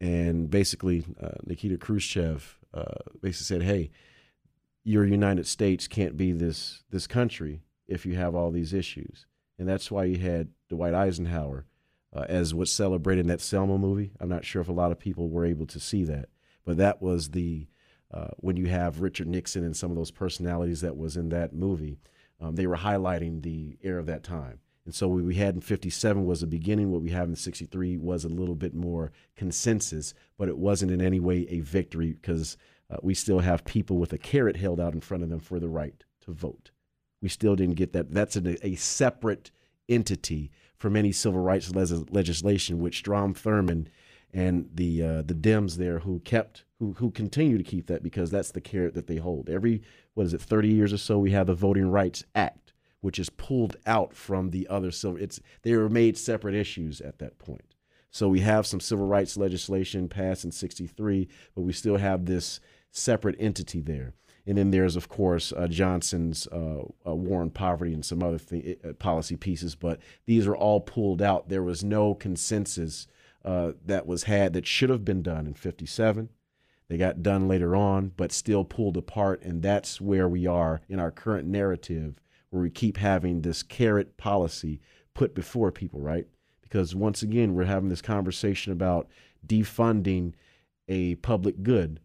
[0.00, 3.90] And basically, uh, Nikita Khrushchev uh, basically said, "Hey,
[4.82, 9.26] your United States can't be this this country if you have all these issues."
[9.58, 11.66] And that's why you had Dwight Eisenhower
[12.12, 14.10] uh, as what's celebrated in that Selma movie.
[14.18, 16.30] I'm not sure if a lot of people were able to see that,
[16.64, 17.68] but that was the
[18.12, 21.54] uh, when you have Richard Nixon and some of those personalities that was in that
[21.54, 22.00] movie
[22.42, 24.58] um, they were highlighting the era of that time.
[24.84, 26.90] And so what we had in 57 was the beginning.
[26.90, 31.00] What we have in 63 was a little bit more consensus, but it wasn't in
[31.00, 32.56] any way a victory because
[32.90, 35.60] uh, we still have people with a carrot held out in front of them for
[35.60, 36.72] the right to vote.
[37.20, 38.12] We still didn't get that.
[38.12, 39.52] That's a, a separate
[39.88, 43.86] entity from any civil rights les- legislation, which Strom Thurmond
[44.34, 48.30] and the uh, the Dems there who kept who who continue to keep that because
[48.30, 49.48] that's the carrot that they hold.
[49.48, 49.82] Every
[50.14, 53.30] what is it, 30 years or so, we have the Voting Rights Act, which is
[53.30, 55.16] pulled out from the other civil.
[55.16, 57.74] It's they were made separate issues at that point.
[58.10, 62.60] So we have some civil rights legislation passed in '63, but we still have this
[62.90, 64.12] separate entity there.
[64.46, 68.38] And then there's, of course, uh, Johnson's uh, uh, war on poverty and some other
[68.38, 71.48] th- uh, policy pieces, but these are all pulled out.
[71.48, 73.06] There was no consensus
[73.44, 76.28] uh, that was had that should have been done in 57.
[76.92, 79.40] They got done later on, but still pulled apart.
[79.42, 82.20] And that's where we are in our current narrative,
[82.50, 84.78] where we keep having this carrot policy
[85.14, 86.26] put before people, right?
[86.60, 89.08] Because once again, we're having this conversation about
[89.46, 90.34] defunding
[90.86, 91.98] a public good.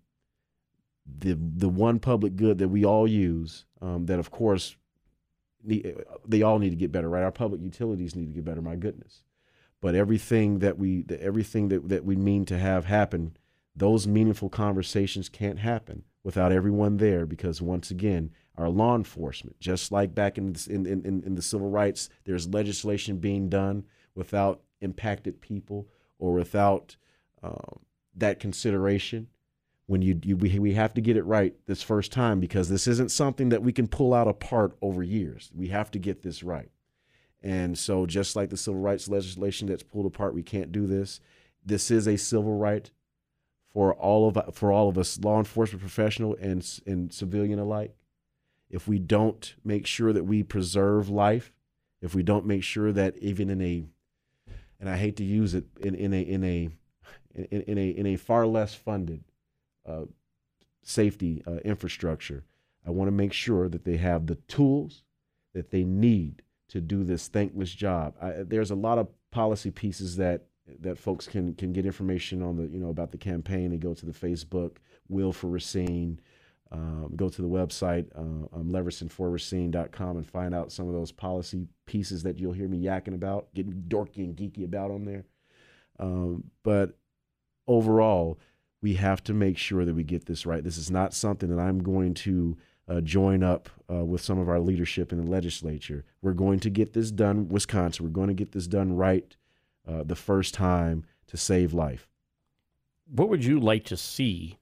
[1.05, 4.77] The, the one public good that we all use, um, that of course,
[5.65, 7.23] need, they all need to get better, right?
[7.23, 9.21] Our public utilities need to get better, my goodness
[9.79, 13.38] but everything that we everything that, that we mean to have happen
[13.78, 19.91] those meaningful conversations can't happen without everyone there because once again our law enforcement just
[19.91, 25.41] like back in, in, in, in the civil rights there's legislation being done without impacted
[25.41, 25.88] people
[26.19, 26.95] or without
[27.43, 27.80] um,
[28.15, 29.28] that consideration.
[29.86, 32.88] When you, you we, we have to get it right this first time because this
[32.88, 35.49] isn't something that we can pull out apart over years.
[35.55, 36.69] We have to get this right.
[37.41, 41.21] And so, just like the civil rights legislation that's pulled apart, we can't do this.
[41.65, 42.91] This is a civil right
[43.78, 47.95] for all of for all of us, law enforcement professional and and civilian alike.
[48.71, 51.53] If we don't make sure that we preserve life,
[52.01, 53.86] if we don't make sure that even in a,
[54.80, 56.69] and I hate to use it in, in a in a
[57.36, 59.23] in, in a in a far less funded
[59.86, 60.05] uh,
[60.82, 62.45] safety uh, infrastructure,
[62.84, 65.03] I want to make sure that they have the tools
[65.53, 68.15] that they need to do this thankless job.
[68.19, 70.47] I, there's a lot of policy pieces that
[70.82, 73.72] that folks can can get information on the you know about the campaign.
[73.72, 74.78] and go to the Facebook
[75.09, 76.20] Will for Racine,
[76.72, 81.68] um, go to the website uh, um, leversonforracine.com and find out some of those policy
[81.86, 85.26] pieces that you'll hear me yakking about, getting dorky and geeky about on there.
[85.99, 86.97] Um, but
[87.68, 88.39] overall,
[88.82, 90.63] we have to make sure that we get this right.
[90.63, 92.57] This is not something that I'm going to
[92.88, 96.05] uh, join up uh, with some of our leadership in the legislature.
[96.22, 98.05] We're going to get this done, Wisconsin.
[98.05, 99.36] We're going to get this done right
[99.88, 102.09] uh, the first time to save life.
[103.09, 104.57] What would you like to see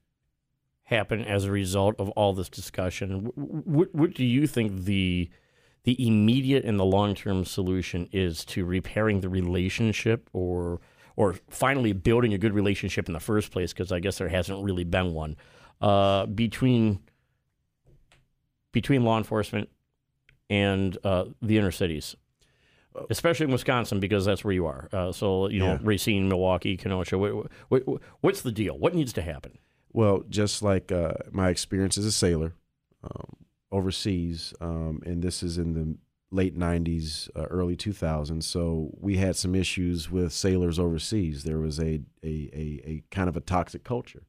[0.84, 3.30] happen as a result of all this discussion?
[3.34, 5.30] What, what do you think the
[5.84, 10.80] the immediate and the long term solution is to repairing the relationship, or
[11.16, 13.72] or finally building a good relationship in the first place?
[13.72, 15.36] Because I guess there hasn't really been one
[15.80, 17.00] uh, between
[18.72, 19.68] between law enforcement
[20.50, 22.14] and uh, the inner cities,
[23.10, 24.88] especially in Wisconsin because that's where you are.
[24.92, 25.78] Uh, so you know, Yeah.
[25.82, 27.18] Racine, Milwaukee, Kenosha.
[27.18, 28.78] What, what, what's the deal?
[28.78, 29.58] What needs to happen?
[29.92, 32.54] Well, just like uh, my experience as a sailor
[33.02, 33.36] um,
[33.72, 35.96] overseas, um, and this is in the
[36.30, 38.42] late 90s, uh, early 2000s.
[38.42, 41.44] So we had some issues with sailors overseas.
[41.44, 44.24] There was a, a, a, a kind of a toxic culture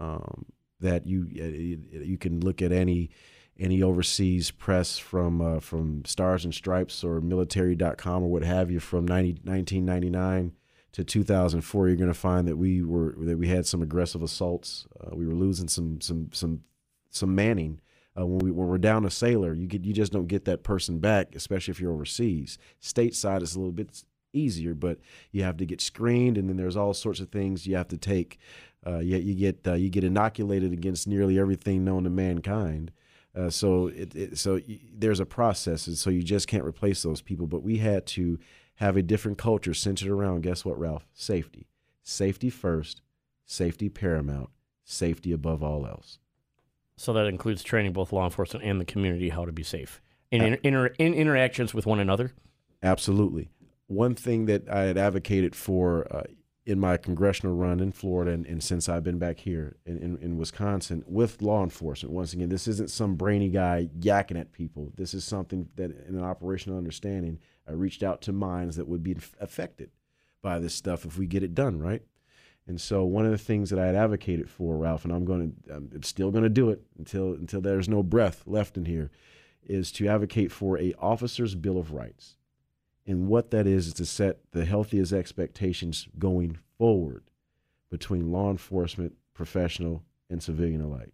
[0.00, 0.46] um,
[0.80, 3.10] that you uh, you can look at any
[3.58, 8.70] and he oversees press from uh, from Stars and Stripes or Military.com or what have
[8.70, 10.52] you from 90, 1999
[10.92, 11.88] to 2004.
[11.88, 14.86] You're going to find that we were that we had some aggressive assaults.
[15.00, 16.62] Uh, we were losing some some some
[17.10, 17.80] some manning.
[18.18, 20.62] Uh, when we when we're down a sailor, you get you just don't get that
[20.62, 22.58] person back, especially if you're overseas.
[22.80, 24.98] Stateside is a little bit easier, but
[25.30, 27.98] you have to get screened, and then there's all sorts of things you have to
[27.98, 28.38] take.
[28.86, 32.90] Uh, you, you get uh, you get inoculated against nearly everything known to mankind.
[33.34, 37.02] Uh, so it, it so y- there's a process, and so you just can't replace
[37.02, 37.46] those people.
[37.46, 38.38] But we had to
[38.76, 41.06] have a different culture centered around guess what, Ralph?
[41.14, 41.68] Safety,
[42.02, 43.00] safety first,
[43.46, 44.50] safety paramount,
[44.84, 46.18] safety above all else.
[46.96, 50.58] So that includes training both law enforcement and the community how to be safe in,
[50.62, 52.32] inter- in interactions with one another.
[52.82, 53.50] Absolutely.
[53.86, 56.22] One thing that I had advocated for uh,
[56.64, 60.16] in my congressional run in Florida and, and since I've been back here in, in,
[60.18, 64.92] in Wisconsin with law enforcement, once again, this isn't some brainy guy yakking at people.
[64.96, 69.02] This is something that, in an operational understanding, I reached out to minds that would
[69.02, 69.90] be affected
[70.40, 72.02] by this stuff if we get it done right.
[72.68, 75.56] And so one of the things that I had advocated for, Ralph, and I'm going
[75.66, 79.10] to, I'm still going to do it until until there's no breath left in here,
[79.66, 82.36] is to advocate for a officer's bill of rights.
[83.06, 87.24] And what that is is to set the healthiest expectations going forward
[87.90, 91.12] between law enforcement, professional, and civilian alike.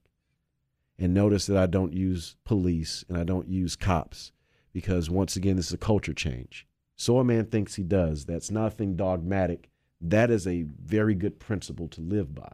[0.99, 4.33] And notice that I don't use police and I don't use cops
[4.73, 6.67] because once again, this is a culture change.
[6.97, 8.25] So a man thinks he does.
[8.25, 9.71] That's nothing dogmatic.
[10.01, 12.53] That is a very good principle to live by.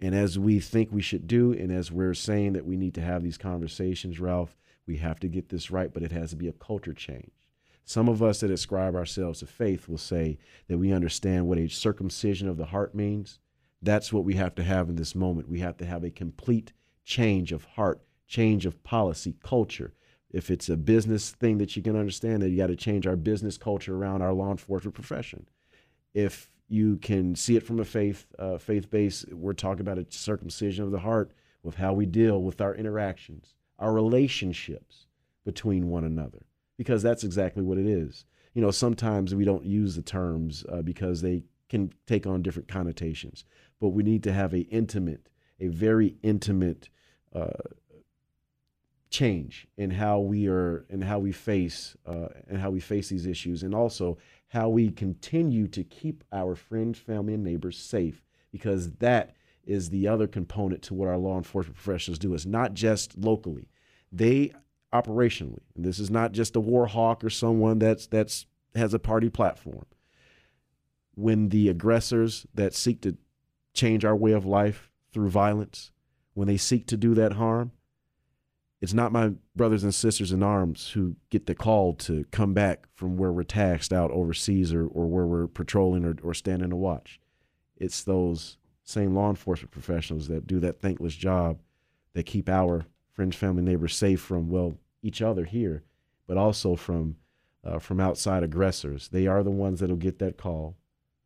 [0.00, 3.00] And as we think we should do, and as we're saying that we need to
[3.00, 6.48] have these conversations, Ralph, we have to get this right, but it has to be
[6.48, 7.32] a culture change.
[7.88, 10.36] Some of us that ascribe ourselves to faith will say
[10.66, 13.38] that we understand what a circumcision of the heart means.
[13.80, 15.48] That's what we have to have in this moment.
[15.48, 16.74] We have to have a complete
[17.06, 19.94] change of heart, change of policy, culture.
[20.30, 23.16] If it's a business thing that you can understand, that you got to change our
[23.16, 25.48] business culture around our law enforcement profession.
[26.12, 30.04] If you can see it from a faith uh, faith base, we're talking about a
[30.10, 31.32] circumcision of the heart
[31.62, 35.06] with how we deal with our interactions, our relationships
[35.46, 36.44] between one another,
[36.78, 38.24] because that's exactly what it is.
[38.54, 42.68] You know, sometimes we don't use the terms uh, because they can take on different
[42.68, 43.44] connotations,
[43.80, 45.28] but we need to have a intimate,
[45.60, 46.88] a very intimate
[47.34, 47.50] uh,
[49.10, 53.26] change in how we are and how we face uh, and how we face these
[53.26, 54.16] issues, and also
[54.48, 59.34] how we continue to keep our friends, family, and neighbors safe, because that
[59.66, 62.32] is the other component to what our law enforcement professionals do.
[62.32, 63.68] It's not just locally;
[64.10, 64.52] they
[64.92, 65.60] operationally.
[65.74, 69.28] And this is not just a war hawk or someone that's that's has a party
[69.28, 69.86] platform.
[71.14, 73.16] When the aggressors that seek to
[73.74, 75.90] change our way of life through violence,
[76.34, 77.72] when they seek to do that harm,
[78.80, 82.86] it's not my brothers and sisters in arms who get the call to come back
[82.94, 86.76] from where we're taxed out overseas or, or where we're patrolling or, or standing to
[86.76, 87.18] watch.
[87.76, 91.58] It's those same law enforcement professionals that do that thankless job
[92.14, 92.86] that keep our
[93.18, 95.82] friends, family, neighbors safe from, well, each other here,
[96.26, 97.16] but also from,
[97.64, 99.08] uh, from outside aggressors.
[99.08, 100.76] They are the ones that'll get that call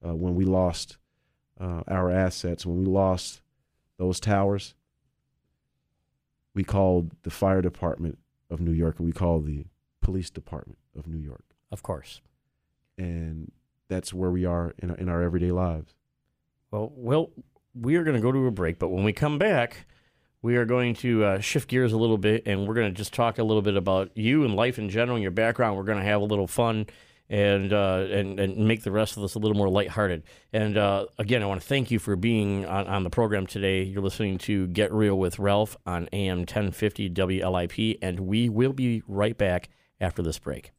[0.06, 0.96] uh, when we lost
[1.60, 3.42] uh, our assets, when we lost
[3.98, 4.74] those towers
[6.54, 8.18] we called the fire department
[8.50, 9.66] of New York and we called the
[10.00, 11.44] police department of New York.
[11.70, 12.20] Of course.
[12.98, 13.50] And
[13.88, 15.94] that's where we are in our, in our everyday lives.
[16.70, 17.30] Well, well,
[17.74, 19.86] we are going to go to a break, but when we come back,
[20.42, 23.14] we are going to uh, shift gears a little bit, and we're going to just
[23.14, 25.76] talk a little bit about you and life in general and your background.
[25.76, 26.86] We're going to have a little fun
[27.30, 30.24] and uh, and and make the rest of this a little more lighthearted.
[30.52, 33.84] And uh, again, I want to thank you for being on, on the program today.
[33.84, 39.02] You're listening to Get Real with Ralph on AM 1050 WLIP, and we will be
[39.06, 39.68] right back
[40.00, 40.72] after this break.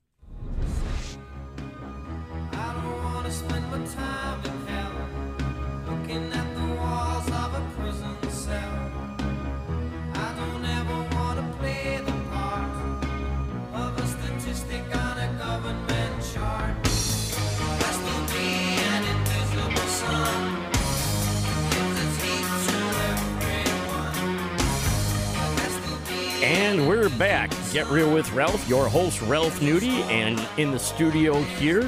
[26.73, 27.51] And we're back.
[27.71, 31.87] Get Real with Ralph, your host, Ralph Nudie, and in the studio here,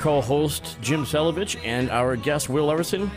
[0.00, 3.08] co host Jim Selovich, and our guest, Will Leverson,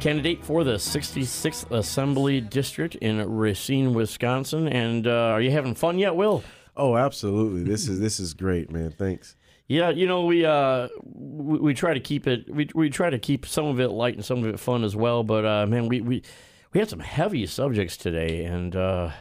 [0.00, 4.66] candidate for the 66th Assembly District in Racine, Wisconsin.
[4.66, 6.42] And uh, are you having fun yet, Will?
[6.76, 7.62] Oh, absolutely.
[7.62, 8.90] This is this is great, man.
[8.90, 9.36] Thanks.
[9.68, 13.18] Yeah, you know we uh we, we try to keep it we we try to
[13.20, 15.22] keep some of it light and some of it fun as well.
[15.22, 16.24] But uh, man, we we
[16.72, 19.12] we had some heavy subjects today, and uh,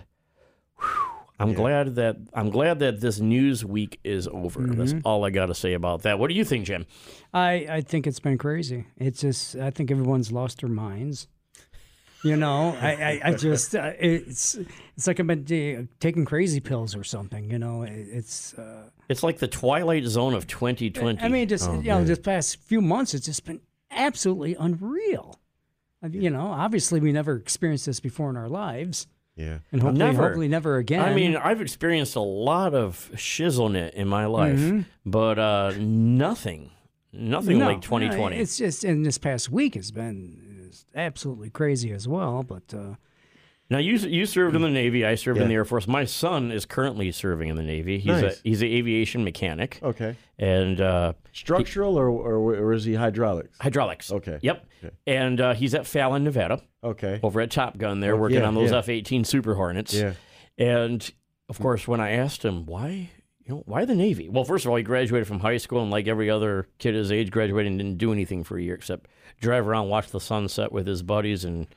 [1.42, 4.62] I'm glad that I'm glad that this news week is over.
[4.68, 5.08] That's Mm-hmm.
[5.08, 6.20] all I got to say about that.
[6.20, 6.86] What do you think, Jim?
[7.34, 8.86] I, I think it's been crazy.
[8.98, 11.28] It's just I think everyone's lost their minds.
[12.24, 14.56] You know, I, I, I just uh, it's
[14.96, 15.46] it's like I've been
[15.80, 17.50] uh, taking crazy pills or something.
[17.50, 18.54] You know, it, it's.
[18.54, 21.20] Uh, It's like the twilight zone of 2020.
[21.20, 25.40] I mean, just Oh, you know, this past few months, it's just been absolutely unreal.
[26.10, 29.60] You know, obviously we never experienced this before in our lives, Yeah.
[29.72, 30.24] and hopefully, Never.
[30.24, 31.02] hopefully never again.
[31.02, 34.82] I mean, I've experienced a lot of shizzlenet in my life, Mm-hmm.
[35.06, 36.72] but uh, nothing,
[37.14, 38.36] nothing No, like 2020.
[38.36, 42.44] no, It's just, and this past week has been absolutely crazy as well.
[42.44, 42.96] But uh,
[43.72, 45.06] Now you you served in the Navy.
[45.06, 45.88] I served in the Air Force.
[45.88, 47.98] My son is currently serving in the Navy.
[48.00, 48.38] He's Nice.
[48.40, 50.16] a he's an aviation mechanic Okay.
[50.38, 53.58] and uh, Structural or, or or is he hydraulics?
[53.62, 54.12] hydraulics.
[54.12, 54.40] Okay.
[54.42, 54.66] Yep.
[54.84, 54.96] Okay.
[55.08, 57.22] And uh, he's at Fallon, Nevada, Okay.
[57.24, 58.02] over at Top Gun.
[58.02, 58.80] There Oh, working yeah, on those yeah.
[58.80, 59.94] F-18 Super Hornets.
[59.94, 60.14] Yeah.
[60.58, 61.10] And
[61.48, 63.10] of course, when I asked him why,
[63.46, 64.28] you know, why the Navy?
[64.28, 67.10] Well, first of all, he graduated from high school, and like every other kid his
[67.12, 69.08] age, graduated and didn't do anything for a year except
[69.40, 71.68] drive around, watch the sunset with his buddies, and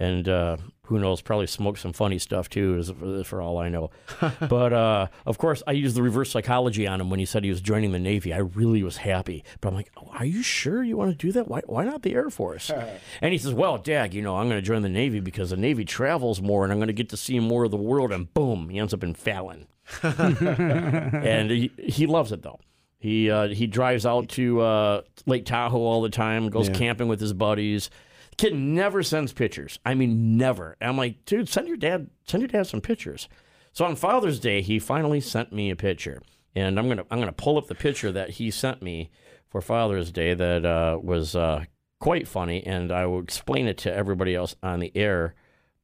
[0.00, 3.68] and uh, who knows, probably smoked some funny stuff too, as for, for all I
[3.68, 3.90] know.
[4.48, 7.50] but uh, of course, I used the reverse psychology on him when he said he
[7.50, 8.32] was joining the Navy.
[8.32, 11.32] I really was happy, but I'm like, oh, are you sure you want to do
[11.32, 11.48] that?
[11.48, 12.70] Why why not the Air Force?
[13.20, 15.56] and he says, well, Dad, you know, I'm going to join the Navy because the
[15.56, 18.12] Navy travels more, and I'm going to get to see more of the world.
[18.12, 19.66] And boom, he ends up in Fallon
[20.02, 22.60] and he, he loves it though.
[23.00, 26.74] He uh, he drives out to uh, Lake Tahoe all the time, goes Yeah.
[26.74, 27.90] camping with his buddies.
[28.38, 29.80] Kid never sends pictures.
[29.84, 30.76] I mean, never.
[30.80, 33.28] And I'm like, dude, send your dad send your dad some pictures.
[33.72, 36.22] So on Father's Day, he finally sent me a picture,
[36.54, 39.10] and I'm gonna I'm gonna pull up the picture that he sent me
[39.48, 41.64] for Father's Day that uh, was uh,
[42.00, 45.34] quite funny, and I will explain it to everybody else on the air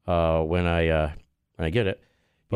[0.06, 1.12] uh, when I uh,
[1.56, 2.00] when I get it.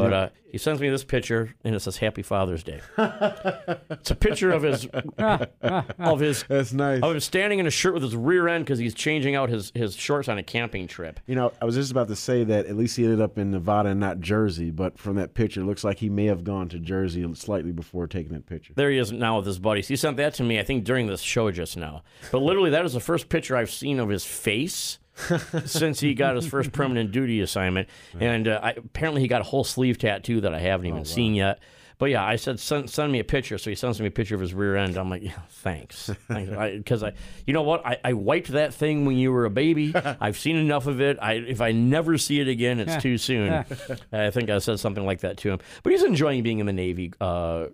[0.02, 4.14] But uh, he sends me this picture, and it says "Happy Father's Day." it's a
[4.14, 4.86] picture of his
[5.18, 7.02] of his That's nice.
[7.02, 9.72] of him standing in a shirt with his rear end because he's changing out his
[9.74, 11.20] his shorts on a camping trip.
[11.26, 13.50] You know, I was just about to say that at least he ended up in
[13.50, 16.68] Nevada and not Jersey, but from that picture, it looks like he may have gone
[16.70, 18.72] to Jersey slightly before taking that picture.
[18.74, 19.88] There he is now with his buddies.
[19.88, 22.02] He sent that to me, I think, during this show just now.
[22.32, 24.98] But literally, that is the first picture I've seen of his face
[25.64, 27.88] since he got his first permanent duty assignment.
[28.20, 31.34] And uh, I, apparently, he got a whole sleeve tattoo that I haven't even seen
[31.34, 31.58] yet.
[31.98, 33.58] But yeah, I said send, send me a picture.
[33.58, 34.96] So he sends me a picture of his rear end.
[34.96, 37.14] I'm like, yeah, thanks, because I,
[37.44, 37.84] you know what?
[37.84, 39.92] I, I wiped that thing when you were a baby.
[40.20, 41.18] I've seen enough of it.
[41.20, 43.64] I if I never see it again, it's too soon.
[44.12, 45.58] I think I said something like that to him.
[45.82, 47.12] But he's enjoying being in the Navy.
[47.20, 47.66] Uh,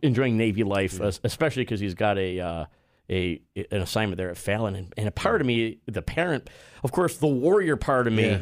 [0.00, 2.64] enjoying Navy life, es- especially because he's got a uh,
[3.10, 6.48] a an assignment there at Fallon, and, and a part of me, the parent,
[6.82, 8.28] of course, the warrior part of me.
[8.28, 8.40] Yeah.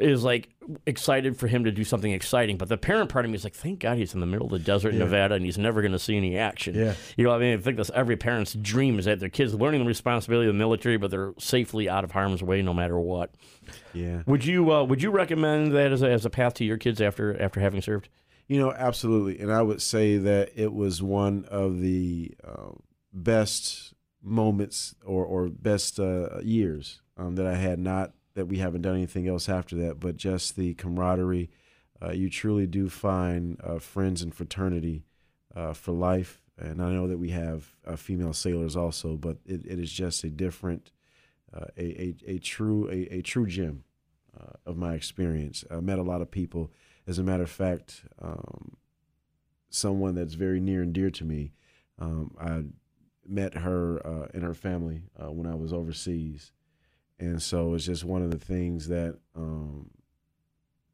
[0.00, 0.48] Is like
[0.86, 3.52] excited for him to do something exciting, but the parent part of me is like,
[3.52, 5.92] thank God he's in the middle of the desert in Nevada and he's never going
[5.92, 6.74] to see any action.
[6.74, 6.94] Yeah.
[7.14, 9.52] You know, what I mean, I think that's every parent's dream is that their kids
[9.52, 12.98] learning the responsibility of the military, but they're safely out of harm's way no matter
[12.98, 13.34] what.
[13.92, 14.22] Yeah.
[14.24, 17.02] Would you uh, would you recommend that as a, as a path to your kids
[17.02, 18.08] after after having served?
[18.48, 19.40] You know, absolutely.
[19.40, 22.70] And I would say that it was one of the uh,
[23.12, 23.91] best
[24.22, 28.94] moments or, or best uh, years um, that I had, not that we haven't done
[28.94, 31.50] anything else after that, but just the camaraderie.
[32.00, 35.04] Uh, you truly do find uh, friends and fraternity
[35.54, 36.42] uh, for life.
[36.58, 40.24] And I know that we have uh, female sailors also, but it, it is just
[40.24, 40.92] a different,
[41.54, 43.84] uh, a, a, a true a, a true gem
[44.66, 45.64] of my experience.
[45.70, 46.72] I met a lot of people.
[47.06, 48.76] As a matter of fact, um,
[49.70, 51.52] someone that's very near and dear to me,
[51.98, 52.64] um, I
[53.26, 56.52] met her uh, and her family uh, when I was overseas,
[57.18, 59.90] and so it's just one of the things that um,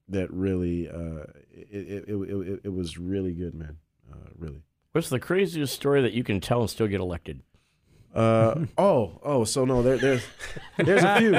[0.09, 3.79] that really uh, it, it, it, it, was really good, man.
[4.11, 4.63] Uh, really.
[4.93, 7.43] What's the craziest story that you can tell and still get elected?
[8.15, 10.23] Uh, oh, oh, so no, there, there's,
[10.79, 11.31] there's a few,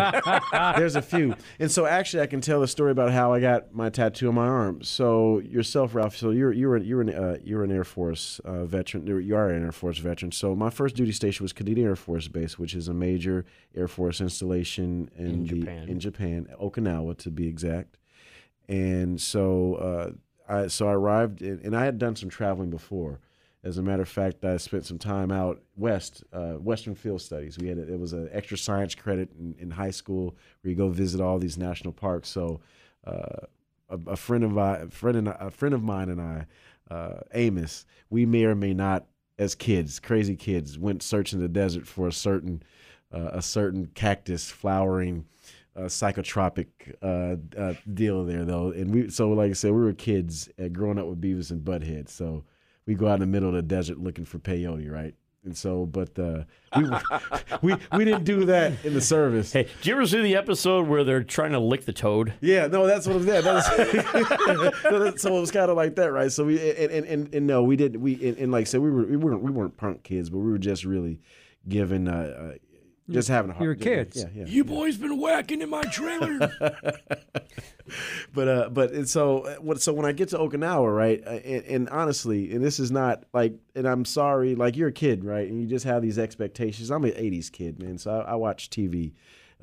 [0.78, 3.74] there's a few, and so actually, I can tell the story about how I got
[3.74, 4.84] my tattoo on my arm.
[4.84, 8.66] So yourself, Ralph, so you're you're an, you're an uh, you're an Air Force uh,
[8.66, 9.08] veteran.
[9.08, 10.32] You are an Air Force veteran.
[10.32, 13.88] So my first duty station was Kadena Air Force Base, which is a major Air
[13.88, 15.90] Force installation in, In the Japan.
[15.90, 17.98] in Japan, Okinawa to be exact.
[18.68, 20.12] And so uh,
[20.48, 23.20] I so I arrived, in, and I had done some traveling before.
[23.64, 27.58] As a matter of fact, I spent some time out west, uh, Western Field Studies.
[27.58, 30.76] We had a, it was an extra science credit in, in high school where you
[30.76, 32.30] go visit all these national parks.
[32.30, 32.62] So,
[33.06, 33.48] uh,
[33.90, 36.46] a, a friend of I, a friend and a friend of mine and I,
[36.94, 39.06] uh, Amos, we may or may not,
[39.38, 42.64] as kids, crazy kids, went searching the desert for a certain
[43.12, 45.26] uh, a certain cactus flowering
[45.76, 46.68] uh, psychotropic
[47.02, 50.68] uh, uh, deal there though, and we so like I said, we were kids uh,
[50.68, 52.44] growing up with Beavis and Butthead, so
[52.90, 55.14] we go out in the middle of the desert looking for peyote, right?
[55.46, 56.46] And so, but uh,
[56.76, 56.90] we,
[57.74, 59.54] we we didn't do that in the service.
[59.54, 62.34] Hey, did you ever see the episode where they're trying to lick the toad?
[62.42, 63.26] Yeah, no, that's what it was.
[63.28, 66.32] That, that was, so it was kind of like that, right?
[66.32, 68.02] So we and and, and, and no, we didn't.
[68.02, 70.40] we and, and like I said, we were we weren't we weren't punk kids, but
[70.40, 71.22] we were just really
[71.68, 72.54] given uh, uh
[73.14, 73.60] just having a hard.
[73.60, 73.64] Time.
[73.64, 74.18] you were kids.
[74.18, 74.46] Yeah, yeah.
[74.46, 76.52] You boys been whacking in my trailer.
[78.34, 79.82] but uh, but and so uh, what?
[79.82, 83.24] So when I get to Okinawa, right, uh, and, and honestly, and this is not
[83.34, 86.90] like, and I'm sorry, like you're a kid, right, and you just have these expectations.
[86.92, 89.14] I'm an '80s kid, man, so I, I watch TV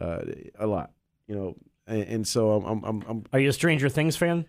[0.01, 0.21] uh,
[0.59, 0.91] a lot,
[1.27, 1.57] you know,
[1.87, 4.47] and, and so I'm, I'm I'm I'm Are you a Stranger Things fan?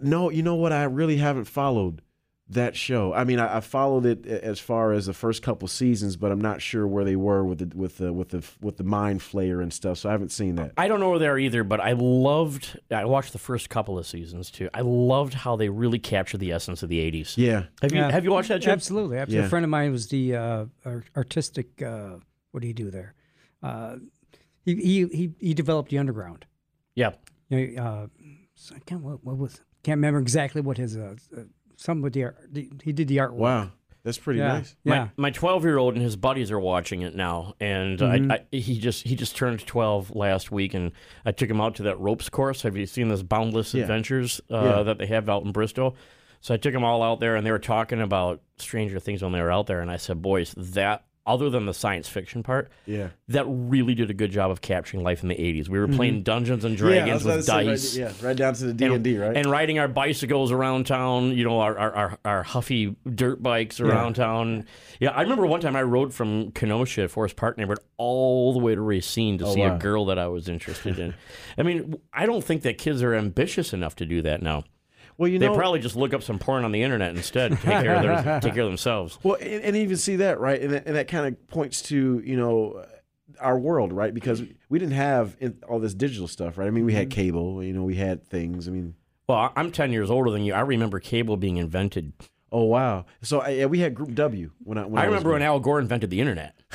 [0.00, 0.72] no, you know what?
[0.72, 2.02] I really haven't followed
[2.50, 3.12] that show.
[3.14, 6.40] I mean, I, I followed it as far as the first couple seasons, but I'm
[6.40, 9.62] not sure where they were with the with the with the with the mind flayer
[9.62, 9.98] and stuff.
[9.98, 10.72] So I haven't seen that.
[10.76, 12.78] I don't know where they are either, but I loved.
[12.90, 14.68] I watched the first couple of seasons too.
[14.74, 17.34] I loved how they really captured the essence of the '80s.
[17.36, 18.10] Yeah, Have you Yeah.
[18.10, 18.72] Have you watched that, Jim?
[18.72, 19.18] Absolutely.
[19.18, 19.42] Absolutely.
[19.42, 19.46] Yeah.
[19.46, 20.64] A friend of mine was the uh,
[21.16, 21.80] artistic.
[21.80, 22.16] Uh,
[22.50, 23.14] what do you do there?
[23.62, 23.96] Uh,
[24.64, 26.46] he, he he he developed the underground.
[26.94, 27.12] Yeah.
[27.48, 28.06] You know, uh,
[28.54, 30.96] so I can't what, what was can't remember exactly what his
[31.80, 32.36] uh, uh, some with the, art,
[32.82, 33.32] he did the artwork.
[33.32, 33.70] wow,
[34.02, 34.48] that's pretty Yeah.
[34.48, 34.76] nice.
[34.84, 35.08] Yeah.
[35.16, 38.56] My my 12 year old and his buddies are watching it now, and I, I,
[38.56, 40.92] he just he just turned 12 last week, and
[41.24, 42.62] I took him out to that ropes course.
[42.62, 43.82] Have you seen this Boundless Yeah.
[43.82, 44.82] Adventures uh, Yeah.
[44.84, 45.96] that they have out in Bristol?
[46.42, 49.32] So I took them all out there, and they were talking about Stranger Things when
[49.32, 52.70] they were out there, and I said, "Boys, that other than the science fiction part,
[52.86, 53.08] Yeah.
[53.28, 55.68] that really did a good job of capturing life in the 80s.
[55.68, 55.96] We were mm-hmm.
[55.96, 58.64] playing Dungeons and Dragons I with was about to dice." right, yeah, right down to
[58.66, 59.36] the D and D, right?
[59.36, 63.80] and riding our bicycles around town, you know, our our, our, our huffy dirt bikes
[63.80, 64.66] around town.
[64.98, 68.74] Yeah, I remember one time I rode from Kenosha, Forest Park neighborhood, all the way
[68.74, 69.76] to Racine to oh, see wow.
[69.76, 71.14] a girl that I was interested in.
[71.58, 74.64] I mean, I don't think that kids are ambitious enough to do that now.
[75.20, 77.62] Well, you They know, probably just look up some porn on the internet instead, take
[77.62, 79.18] care of their, take care of themselves.
[79.22, 82.22] Well, and, and even see that right, and that, and that kind of points to
[82.24, 82.86] you know
[83.38, 84.14] our world, right?
[84.14, 86.66] Because we didn't have in, all this digital stuff, right?
[86.66, 87.20] I mean, we had mm-hmm.
[87.20, 88.66] cable, you know, we had things.
[88.66, 88.94] I mean,
[89.28, 90.54] Well, I- I'm 10 years older than you.
[90.54, 92.14] I remember cable being invented.
[92.50, 93.04] oh wow.
[93.20, 95.80] So yeah, we had Group W when I when I was remember when Al Gore
[95.80, 96.54] invented the internet.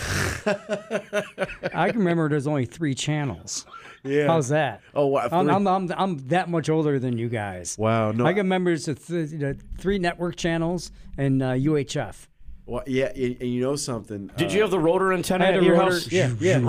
[1.73, 3.65] I can remember there's only three channels.
[4.05, 4.27] Yeah.
[4.27, 4.81] How's that?
[4.93, 5.27] Oh wow.
[5.31, 7.75] I'm, I'm, I'm, I'm that much older than you guys.
[7.77, 8.11] wow.
[8.11, 8.25] No.
[8.25, 12.27] I can remember it's the, th- the three network channels and uh, UHF.
[12.65, 14.29] well, yeah, and, and you know something?
[14.37, 16.11] Did uh, you have the rotor antenna at your rotor- house?
[16.11, 16.59] Yeah, yeah.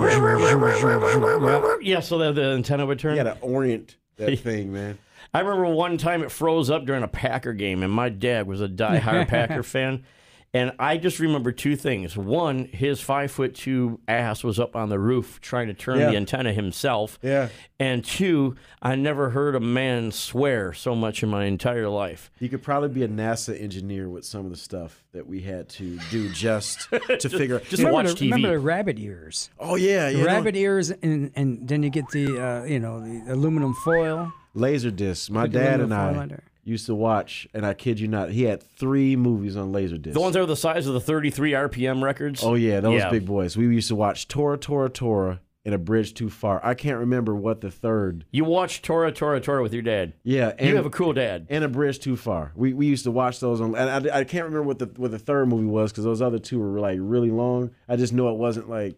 [1.81, 3.15] Yeah, so that the antenna would turn.
[3.15, 4.97] You got to orient that thing, man.
[5.33, 8.61] I remember one time it froze up during a Packer game, and my dad was
[8.61, 10.03] a diehard Packer fan.
[10.53, 12.15] And I just remember two things.
[12.17, 16.09] One, his five foot two ass was up on the roof trying to turn Yeah.
[16.11, 17.19] the antenna himself.
[17.21, 17.49] Yeah.
[17.79, 22.31] And two, I never heard a man swear so much in my entire life.
[22.39, 25.67] You could probably be a NASA engineer with some of the stuff that we had
[25.69, 26.87] to do just
[27.19, 27.59] to figure.
[27.59, 28.31] Just remember, watch the, TV.
[28.31, 29.49] remember the rabbit ears?
[29.59, 30.23] oh yeah, The yeah.
[30.23, 30.25] no.
[30.27, 34.31] rabbit ears, and, and then you get the uh, you know the aluminum foil.
[34.53, 35.29] Laser discs.
[35.29, 36.43] My Put dad aluminum and foil I under.
[36.67, 40.13] Used to watch, and I kid you not, he had three movies on laser discs.
[40.15, 42.43] The ones that were the size of the 33 RPM records.
[42.43, 43.09] Oh yeah, those Yeah.
[43.09, 43.55] big boys.
[43.55, 46.61] We used to watch Tora Tora Tora and A Bridge Too Far.
[46.65, 48.25] I can't remember what the third.
[48.31, 50.13] You watched Tora, Tora, Tora with your dad.
[50.23, 51.45] Yeah, and you have a cool dad.
[51.49, 52.51] and A Bridge Too Far.
[52.55, 53.75] We we used to watch those on.
[53.75, 56.39] And I, I can't remember what the what the third movie was because those other
[56.39, 57.71] two were like really long.
[57.89, 58.95] I just know it wasn't like.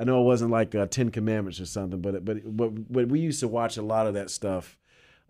[0.00, 3.18] I know it wasn't like uh, Ten Commandments or something, but but but, but we
[3.18, 4.78] used to watch a lot of that stuff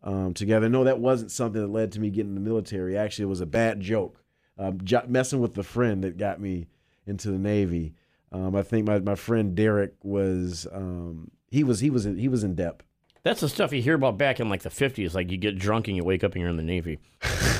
[0.02, 0.68] um, together.
[0.68, 2.96] No, that wasn't something that led to me getting in the military.
[2.96, 4.22] Actually, it was a bad joke.
[4.58, 6.68] Um, jo- messing with the friend that got me
[7.06, 7.94] into the Navy.
[8.32, 12.28] Um, I think my, my friend Derek was um, he was he was in, he
[12.28, 12.82] was in DEP.
[13.22, 15.14] That's the stuff you hear about back in like the 50s.
[15.14, 16.98] Like you get drunk and you wake up and you're in the Navy.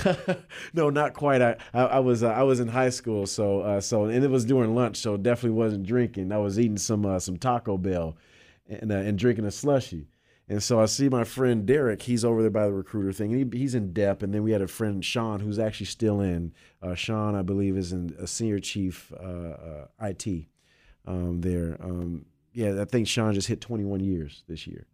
[0.73, 1.43] no, not quite.
[1.43, 4.31] I I, I was uh, I was in high school, so uh, so and it
[4.31, 6.33] was during lunch, so definitely wasn't drinking.
[6.33, 8.17] I was eating some uh, some Taco Bell,
[8.69, 10.07] and uh, and drinking a slushy.
[10.49, 12.03] And so I see my friend Derek.
[12.03, 13.33] He's over there by the recruiter thing.
[13.33, 14.23] And he, he's in DEP.
[14.23, 16.53] And then we had a friend Sean, who's actually still in.
[16.83, 20.47] Uh, Sean, I believe, is in a senior chief uh, uh, IT
[21.07, 21.77] um, there.
[21.81, 24.87] Um, yeah, I think Sean just hit 21 years this year.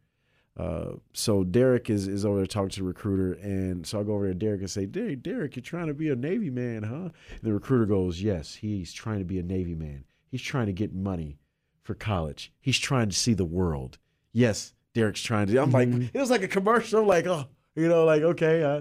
[0.56, 4.14] Uh, so Derek is, is over there talking to the recruiter, and so I go
[4.14, 6.94] over to Derek and say, "Derek, Derek, you're trying to be a Navy man, huh?"
[6.94, 10.04] And the recruiter goes, "Yes, he's trying to be a Navy man.
[10.28, 11.38] He's trying to get money
[11.82, 12.52] for college.
[12.60, 13.98] He's trying to see the world.
[14.32, 15.60] Yes, Derek's trying to." do.
[15.60, 17.00] I'm like, it was like a commercial.
[17.00, 17.44] I'm like, oh,
[17.76, 18.80] you know, like okay, uh,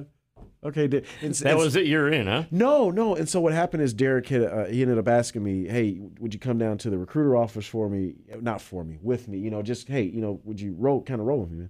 [0.66, 1.88] Okay, di- and, That and- was it.
[1.88, 2.46] You're in, huh?
[2.50, 3.16] No, no.
[3.18, 6.34] And so what happened is Derek had uh, he ended up asking me, "Hey, would
[6.34, 8.14] you come down to the recruiter office for me?
[8.40, 9.40] Not for me, with me.
[9.40, 11.70] You know, just hey, you know, would you roll kind of roll with me?" Man?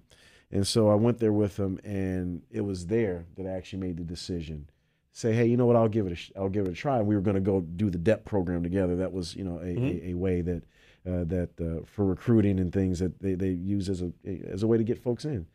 [0.52, 3.96] And so I went there with him, and it was there that I actually made
[3.96, 4.68] the decision.
[5.16, 5.74] Say, hey, you know what?
[5.76, 6.98] I'll give it a sh- I'll give it a try.
[6.98, 8.94] And we were going to go do the DEP program together.
[8.96, 10.62] That was you know a, a, a way that
[11.06, 14.12] uh, that uh, for recruiting and things that they, they use as a
[14.48, 15.46] as a way to get folks in.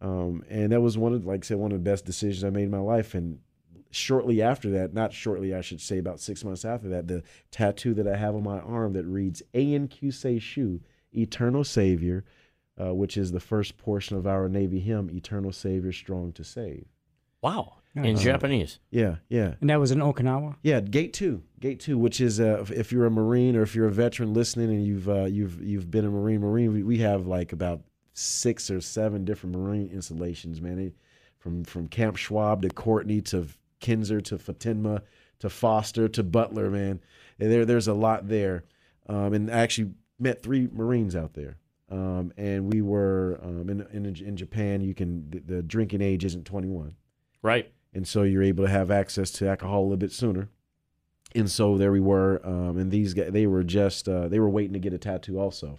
[0.00, 2.50] Um, and that was one of, like I said, one of the best decisions I
[2.50, 3.14] made in my life.
[3.14, 3.40] And
[3.90, 7.94] shortly after that, not shortly, I should say about six months after that, the tattoo
[7.94, 10.10] that I have on my arm that reads A.N.Q.
[10.12, 10.80] Say Shu,
[11.12, 12.24] Eternal Savior,
[12.80, 16.86] uh, which is the first portion of our Navy hymn, Eternal Savior, Strong to Save.
[17.42, 17.79] Wow.
[17.94, 18.22] In Nice.
[18.22, 18.78] Japanese.
[18.90, 19.54] Yeah, yeah.
[19.60, 20.54] And that was in Okinawa.
[20.62, 23.74] Yeah, Gate Two, Gate Two, which is uh, if- if you're a Marine or if
[23.74, 26.98] you're a veteran listening and you've uh, you've you've been a Marine, Marine, we, we
[26.98, 27.82] have like about
[28.14, 30.76] six or seven different Marine installations, man.
[30.76, 30.92] They,
[31.38, 33.46] from from Camp Schwab to Courtney to
[33.80, 35.02] Kinser to Futenma
[35.40, 37.00] to Foster to Butler, man.
[37.40, 38.62] And there there's a lot there,
[39.08, 39.90] um, and I actually
[40.20, 41.56] met three Marines out there.
[41.90, 44.80] Um, and we were um, in, in in Japan.
[44.80, 46.94] You can the, the drinking age isn't 21
[47.42, 47.72] Right.
[47.92, 50.48] And so you're able to have access to alcohol a little bit sooner.
[51.34, 54.50] And so there we were, um, and these guys they were just uh, they were
[54.50, 55.78] waiting to get a tattoo also,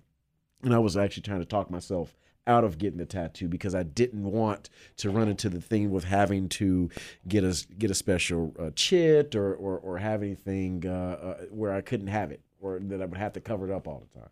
[0.63, 2.15] and I was actually trying to talk myself
[2.47, 6.05] out of getting a tattoo because I didn't want to run into the thing with
[6.05, 6.89] having to
[7.27, 10.89] get a get a special uh, chit or, or or have anything uh,
[11.21, 13.87] uh, where I couldn't have it or that I would have to cover it up
[13.87, 14.29] all the time.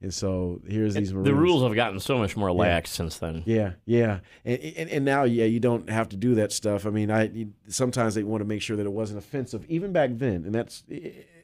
[0.00, 3.42] And so here's these The rules have gotten so much more lax since then.
[3.46, 6.86] Yeah, yeah, and, and and now, yeah, you don't have to do that stuff.
[6.86, 9.92] I mean, I you, sometimes they want to make sure that it wasn't offensive, even
[9.92, 10.44] back then.
[10.44, 10.84] And that's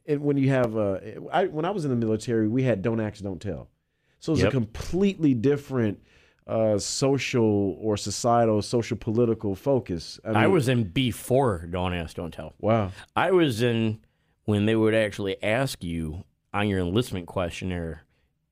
[0.06, 0.98] and when you have, uh,
[1.32, 3.70] I when I was in the military, we had don't ask, don't tell.
[4.20, 4.48] So it's Yep.
[4.48, 6.01] a completely different
[6.47, 10.20] uh, social or societal, social political focus.
[10.24, 12.55] I, mean, I was in before Don't Ask, Don't Tell.
[12.60, 12.93] wow.
[13.16, 13.98] I was in
[14.44, 18.05] when they would actually ask you on your enlistment questionnaire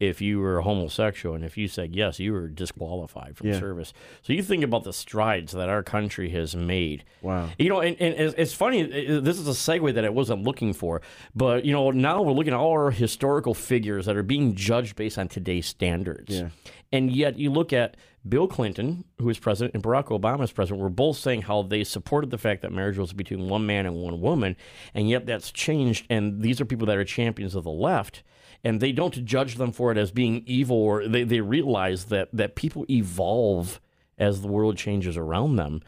[0.02, 3.58] if you were homosexual, and if you said yes, you were disqualified from Yeah.
[3.60, 3.92] service.
[4.22, 7.04] So you think about the strides that our country has made.
[7.22, 7.48] Wow.
[7.58, 8.82] You know, and, and it's- it's funny.
[8.82, 11.00] This is a segue that I wasn't looking for,
[11.34, 14.96] but you know, now we're looking at all our historical figures that are being judged
[14.96, 16.34] based on today's standards.
[16.40, 16.48] Yeah.
[16.90, 17.96] And yet, you look at
[18.28, 21.84] Bill Clinton, who was president, and Barack Obama was president, were both saying how they
[21.84, 24.56] supported the fact that marriage was between one man and one woman,
[24.94, 26.06] and yet that's changed.
[26.10, 28.22] And these are people that are champions of the left,
[28.64, 32.28] and they don't judge them for it as being evil, or they, they realize that
[32.32, 33.80] that people evolve
[34.18, 35.80] as the world changes around them.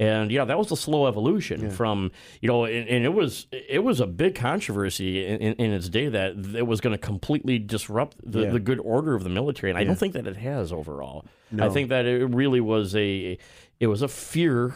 [0.00, 3.82] And yeah, that was a slow evolution from you know, and, and it was it
[3.82, 7.58] was a big controversy in, in, in its day that it was going to completely
[7.58, 8.50] disrupt the, Yeah.
[8.50, 11.24] the good order of the military, and I don't think that it has overall.
[11.58, 13.38] I think that it really was a
[13.80, 14.74] it was a fear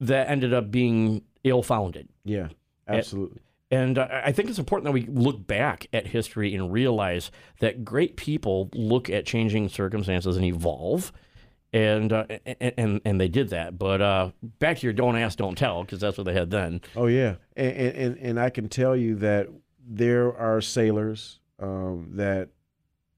[0.00, 2.08] that ended up being ill founded.
[2.24, 2.48] Yeah.
[2.86, 3.40] Absolutely.
[3.70, 7.30] And I think it's important that we look back at history and realize
[7.60, 11.12] that great people look at changing circumstances and evolve.
[11.70, 15.54] And, uh, and and they did that, but uh, back to your don't ask, don't
[15.58, 16.80] tell, because that's what they had then.
[16.96, 19.48] Oh yeah, and and and, and I can tell you that
[19.86, 22.48] there are sailors um, that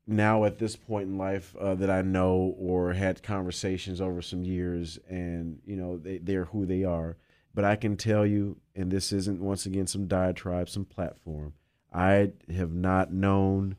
[0.04, 4.42] now at this point in life uh, that I know or had conversations over some
[4.42, 7.16] years, and you know they they're who they are.
[7.54, 11.52] But I can tell you, and this isn't once again some diatribe, some platform.
[11.92, 13.76] I have not known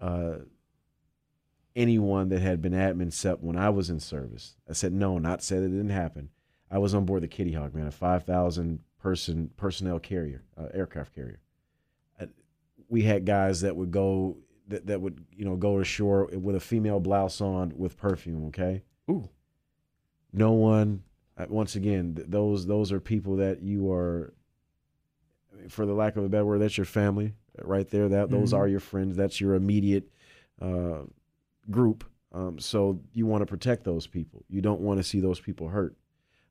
[0.00, 0.38] uh,
[1.74, 4.56] anyone that had been admin SEP when I was in service.
[4.68, 6.30] I said no, not said it didn't happen.
[6.70, 10.66] I was on board the Kitty Hawk, man, a five thousand person personnel carrier, uh,
[10.72, 11.40] aircraft carrier.
[12.20, 12.26] Uh,
[12.88, 14.36] we had guys that would go
[14.68, 18.46] that, that would you know go ashore with a female blouse on with perfume.
[18.46, 19.28] Okay, Ooh,
[20.32, 21.04] no one.
[21.36, 24.32] Uh, Once again, th- those those are people that you are,
[25.68, 28.08] for the lack of a better word, that's your family uh, right there.
[28.08, 28.58] That those Mhm.
[28.58, 29.16] are your friends.
[29.16, 30.08] That's your immediate
[30.60, 31.02] uh,
[31.70, 32.04] group.
[32.32, 34.44] Um, so you want to protect those people.
[34.48, 35.96] You don't want to see those people hurt.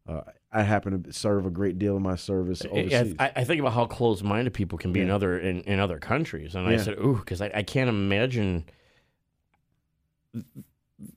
[0.08, 3.16] Uh, I happen to serve a great deal in my service I, overseas.
[3.20, 6.56] I, I think about how closed-minded people can be in other in, in other countries,
[6.56, 8.66] and I said, "Ooh," because I, I can't imagine.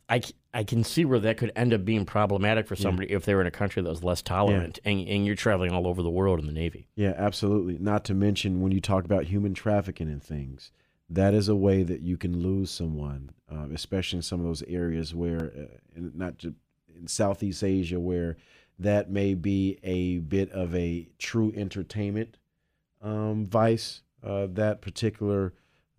[0.09, 0.21] I,
[0.57, 3.43] I can see where that could end up being problematic for somebody if they were
[3.43, 6.41] in a country that was less tolerant, and, and you're traveling all over the world
[6.41, 6.89] in the Navy.
[6.95, 7.77] Yeah, absolutely.
[7.79, 10.73] Not to mention when you talk about human trafficking and things,
[11.11, 14.63] that is a way that you can lose someone, um, especially in some of those
[14.63, 16.55] areas where, uh, not just
[16.99, 18.39] in Southeast Asia, where
[18.79, 22.39] that may be a bit of a true entertainment
[23.03, 24.01] um, vice.
[24.25, 25.53] Uh, that particular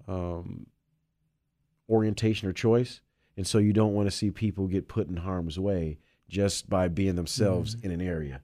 [0.07, 0.65] um,
[1.87, 2.99] orientation or choice,
[3.37, 6.87] and so you don't want to see people get put in harm's way just by
[6.87, 8.41] being themselves in an area.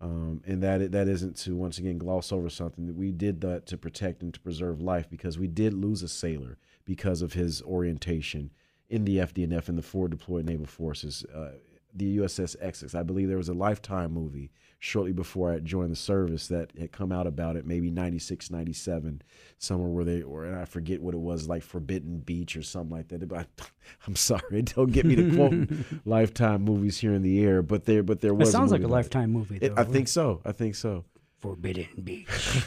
[0.00, 3.66] Um, and that that isn't to once again gloss over something that we did that
[3.66, 7.60] to protect and to preserve life because we did lose a sailor because of his
[7.62, 8.52] orientation
[8.88, 11.24] in the FDNF and the forward deployed naval forces.
[11.34, 11.50] Uh,
[11.92, 12.94] the USS Essex.
[12.94, 16.92] I believe there was a Lifetime movie shortly before I joined the service that had
[16.92, 19.22] come out about it, maybe 96, 97,
[19.58, 22.96] somewhere where they, or and I forget what it was, like Forbidden Beach or something
[22.96, 23.26] like that.
[23.26, 23.48] But
[24.06, 25.68] I'm sorry, don't get me to quote
[26.06, 28.48] Lifetime movies here in the air, but there, but there was.
[28.48, 28.96] It sounds like a about it.
[28.96, 29.58] lifetime movie.
[29.60, 29.82] It- though.
[29.82, 30.40] I think so.
[30.44, 31.04] I think so.
[31.40, 32.62] Forbidden Beach.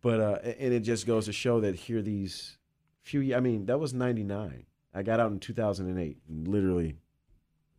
[0.00, 2.58] but uh, and it just goes to show that here these
[3.02, 3.34] few.
[3.34, 4.64] I mean, that was '99.
[4.94, 6.18] I got out in 2008.
[6.28, 6.96] And literally,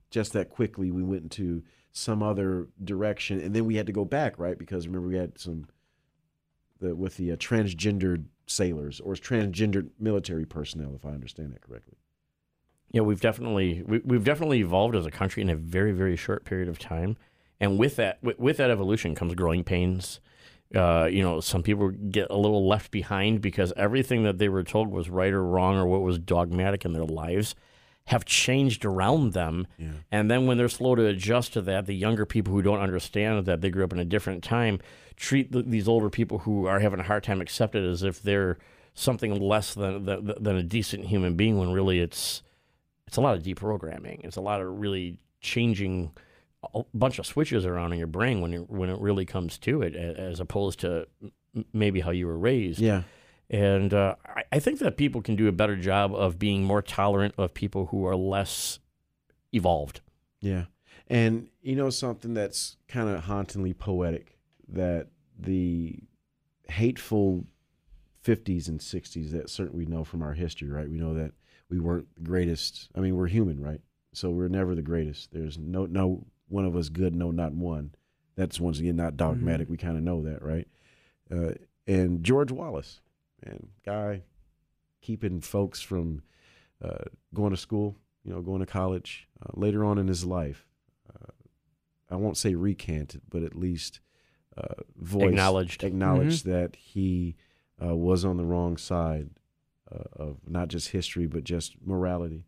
[0.09, 1.63] just that quickly, we went into
[1.93, 4.57] some other direction, and then we had to go back, right?
[4.57, 5.67] Because remember, we had some
[6.79, 11.97] the with the uh, transgendered sailors or transgendered military personnel, if I understand that correctly.
[12.91, 16.45] Yeah, we've definitely we, we've definitely evolved as a country in a very very short
[16.45, 17.15] period of time,
[17.59, 20.19] and with that with, with that evolution comes growing pains.
[20.73, 24.63] Uh, you know, some people get a little left behind because everything that they were
[24.63, 27.53] told was right or wrong or what was dogmatic in their lives
[28.07, 29.65] have changed around them.
[30.11, 33.45] And then when they're slow to adjust to that, the younger people who don't understand
[33.45, 34.79] that they grew up in a different time
[35.15, 38.21] treat th these older people who are having a hard time accept it as if
[38.21, 38.57] they're
[38.95, 42.41] something less than, than than a decent human being when really it's
[43.07, 44.23] it's a lot of deprogramming.
[44.23, 46.11] It's a lot of really changing
[46.73, 49.81] a bunch of switches around in your brain when it, when it really comes to
[49.81, 51.07] it, as opposed to
[51.73, 52.79] maybe how you were raised.
[52.79, 53.03] Yeah.
[53.53, 56.81] And uh, I, I think that people can do a better job of being more
[56.81, 58.79] tolerant of people who are less
[59.53, 60.01] evolved.
[60.41, 60.65] Yeah.
[61.07, 65.99] And you know something that's kind of hauntingly poetic that the
[66.67, 67.45] hateful
[68.25, 70.89] 50s and 60s that certainly we know from our history, right?
[70.89, 71.33] We know that
[71.69, 72.89] we weren't the greatest.
[72.95, 73.81] I mean, we're human, right?
[74.13, 75.31] So we're never the greatest.
[75.31, 77.93] There's no no one of us good, no not one.
[78.35, 79.69] That's once again not dogmatic.
[79.69, 80.67] We kind of know that, right?
[81.31, 81.53] Uh,
[81.85, 83.01] and George Wallace,
[83.45, 84.23] man, guy
[85.01, 86.21] keeping folks from
[86.83, 90.65] uh, going to school, you know, going to college uh, later on in his life.
[91.09, 91.31] Uh,
[92.09, 93.99] I won't say recanted, but at least
[94.57, 95.83] uh, voiced, Acknowledged.
[95.83, 97.35] acknowledged that he
[97.83, 99.29] uh, was on the wrong side
[99.91, 102.45] uh, of not just history but just morality,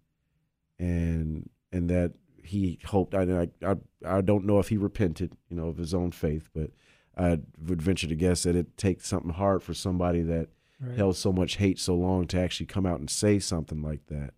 [0.80, 2.14] and and that
[2.44, 3.16] he hoped.
[3.16, 6.50] I, I I I don't know if he repented, you know, of his own faith,
[6.54, 6.70] but
[7.18, 10.50] I would venture to guess that it takes something hard for somebody that
[10.81, 10.97] Right.
[10.97, 14.34] held so much hate so long to actually come out and say something like that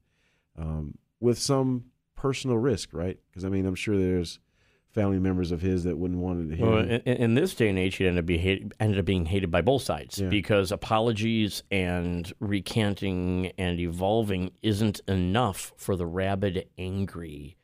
[0.57, 1.85] um, with some
[2.15, 3.17] personal risk, right?
[3.29, 4.39] Because I mean, I'm sure there's
[4.89, 6.65] family members of his that wouldn't want to hear.
[6.65, 9.25] Well, in, in this day and age, he ended up, be hate, ended up being
[9.25, 10.29] hated by both sides Yeah.
[10.29, 17.57] because apologies and recanting and evolving isn't enough for the rabid, angry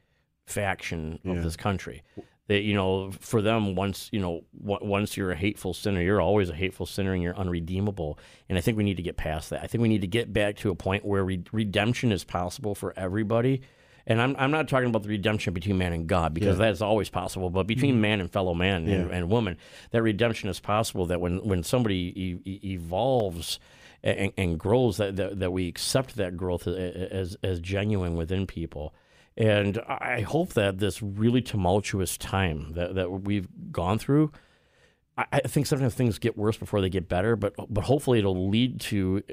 [0.45, 1.41] faction of Yeah.
[1.41, 2.03] this country.
[2.47, 6.49] That you know, for them, once you know, once you're a hateful sinner, you're always
[6.49, 8.19] a hateful sinner, and you're unredeemable.
[8.49, 9.63] And I think we need to get past that.
[9.63, 12.75] I think we need to get back to a point where re- redemption is possible
[12.75, 13.61] for everybody.
[14.05, 16.65] And I'm, I'm not talking about the redemption between man and God because Yeah.
[16.65, 18.01] that's always possible, but between mm-hmm.
[18.01, 19.15] man and fellow man and, Yeah.
[19.15, 19.55] and woman,
[19.91, 21.05] that redemption is possible.
[21.05, 22.11] That when, when somebody
[22.45, 23.59] e- evolves
[24.03, 28.93] and, and grows, that, that that we accept that growth as as genuine within people.
[29.35, 34.31] And I hope that this really tumultuous time that, that we've gone through,
[35.17, 38.49] I, I think sometimes things get worse before they get better, but but hopefully it'll
[38.49, 39.23] lead to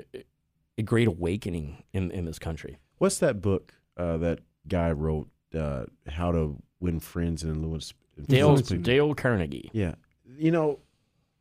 [0.78, 2.78] a great awakening in, in this country.
[2.98, 5.28] What's that book uh, that guy wrote?
[5.54, 7.92] Uh, How to Win Friends and Influence.
[8.26, 8.56] Dale.
[8.56, 9.70] Dale Carnegie.
[9.72, 9.94] Yeah,
[10.38, 10.78] you know,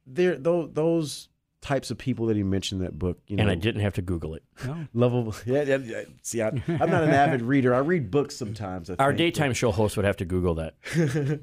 [0.07, 1.29] there those those
[1.61, 3.19] types of people that he mentioned in that book.
[3.27, 4.43] You know, And I didn't have to Google it.
[4.65, 4.87] No.
[4.93, 5.35] lovable.
[5.45, 6.01] Yeah, yeah, yeah.
[6.21, 7.73] See, I, I'm not an avid reader.
[7.75, 8.89] I read books sometimes.
[8.89, 10.75] I Our think, but- daytime show host would have to Google that.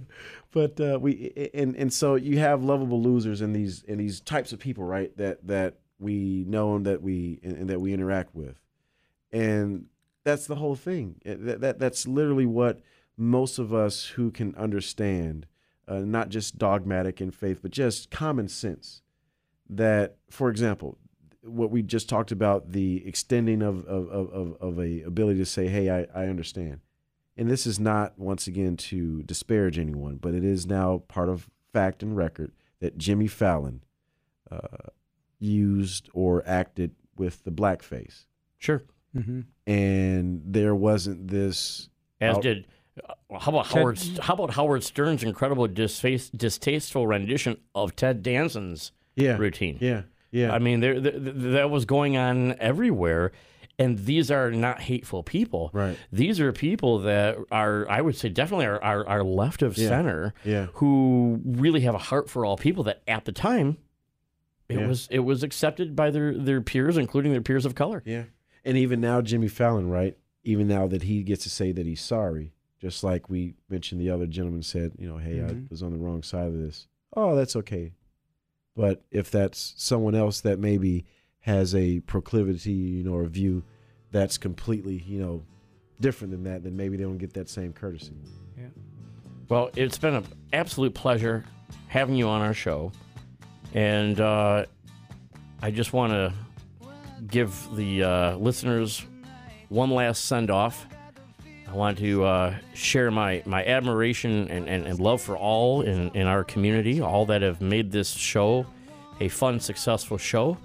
[0.53, 4.53] but uh, we and and so you have lovable losers and these and these types
[4.53, 5.15] of people, right?
[5.19, 8.57] That that we know and that we and, and that we interact with,
[9.33, 9.87] and
[10.25, 11.17] that's the whole thing.
[11.27, 12.81] Uh, That, that that's literally what
[13.19, 15.47] most of us who can understand,
[15.89, 19.03] uh, not just dogmatic in faith, but just common sense.
[19.71, 20.99] That, for example,
[21.43, 25.47] what we just talked about the extending of of, of, of, of a ability to
[25.47, 26.81] say, "Hey, I, I understand."
[27.39, 31.51] and this is not once again to disparage anyone, but it is now part of
[31.71, 33.83] fact and record that Jimmy Fallon
[34.51, 34.89] uh,
[35.39, 38.25] used or acted with the blackface,
[38.59, 38.83] Sure.
[39.15, 41.89] hmm and there wasn't this.
[42.21, 42.67] As Out- did.
[43.07, 43.99] uh, How about Ted- Howard?
[44.23, 49.79] How about Howard Stern's incredible disface, distasteful rendition of Ted Danson's Yeah, routine?
[49.81, 50.53] yeah, yeah.
[50.53, 53.33] I mean, there, th th- that was going on everywhere,
[53.79, 55.69] And these are not hateful people.
[55.75, 55.99] Right.
[56.11, 59.89] These are people that are, I would say, definitely are, are, are left of Yeah.
[59.89, 60.69] center Yeah.
[60.81, 63.77] who really have a heart for all people that at the time
[64.71, 64.87] it Yeah.
[64.89, 68.03] was it was accepted by their, their peers, including their peers of color.
[68.07, 68.25] Yeah.
[68.65, 70.17] And even now, Jimmy Fallon, right?
[70.43, 74.09] Even now that he gets to say that he's sorry, just like we mentioned, the
[74.09, 75.69] other gentleman said, you know, hey, I Mhm.
[75.71, 76.89] was on the wrong side of this.
[77.15, 77.93] Oh, that's okay.
[78.77, 81.07] But if that's someone else that maybe
[81.41, 83.63] has a proclivity, you know, or view
[84.11, 85.43] that's completely, you know,
[86.01, 88.13] different than that, then maybe they don't get that same courtesy.
[88.59, 88.67] Yeah.
[89.49, 91.45] Well, it's been an absolute pleasure
[91.89, 92.93] having you on our show.
[93.75, 94.67] And uh,
[95.63, 96.33] I just want to
[97.27, 99.05] give the uh, listeners
[99.69, 100.87] one last send off.
[101.69, 106.11] I want to uh, share my, my admiration and, and, and love for all in,
[106.11, 108.67] in our community, all that have made this show
[109.21, 110.59] a fun, successful show.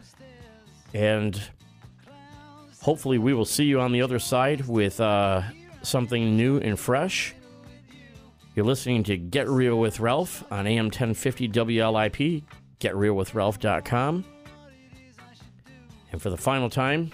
[0.93, 1.41] And
[2.81, 5.41] hopefully, we will see you on the other side with uh,
[5.81, 7.33] something new and fresh.
[8.55, 12.43] You're listening to Get Real with Ralph on AM 1050 WLIP,
[12.79, 14.25] getrealwithralph.com.
[16.11, 17.11] And for the final time,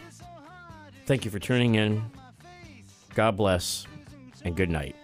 [1.06, 2.04] thank you for tuning in.
[3.18, 3.88] God bless
[4.44, 4.96] and good night.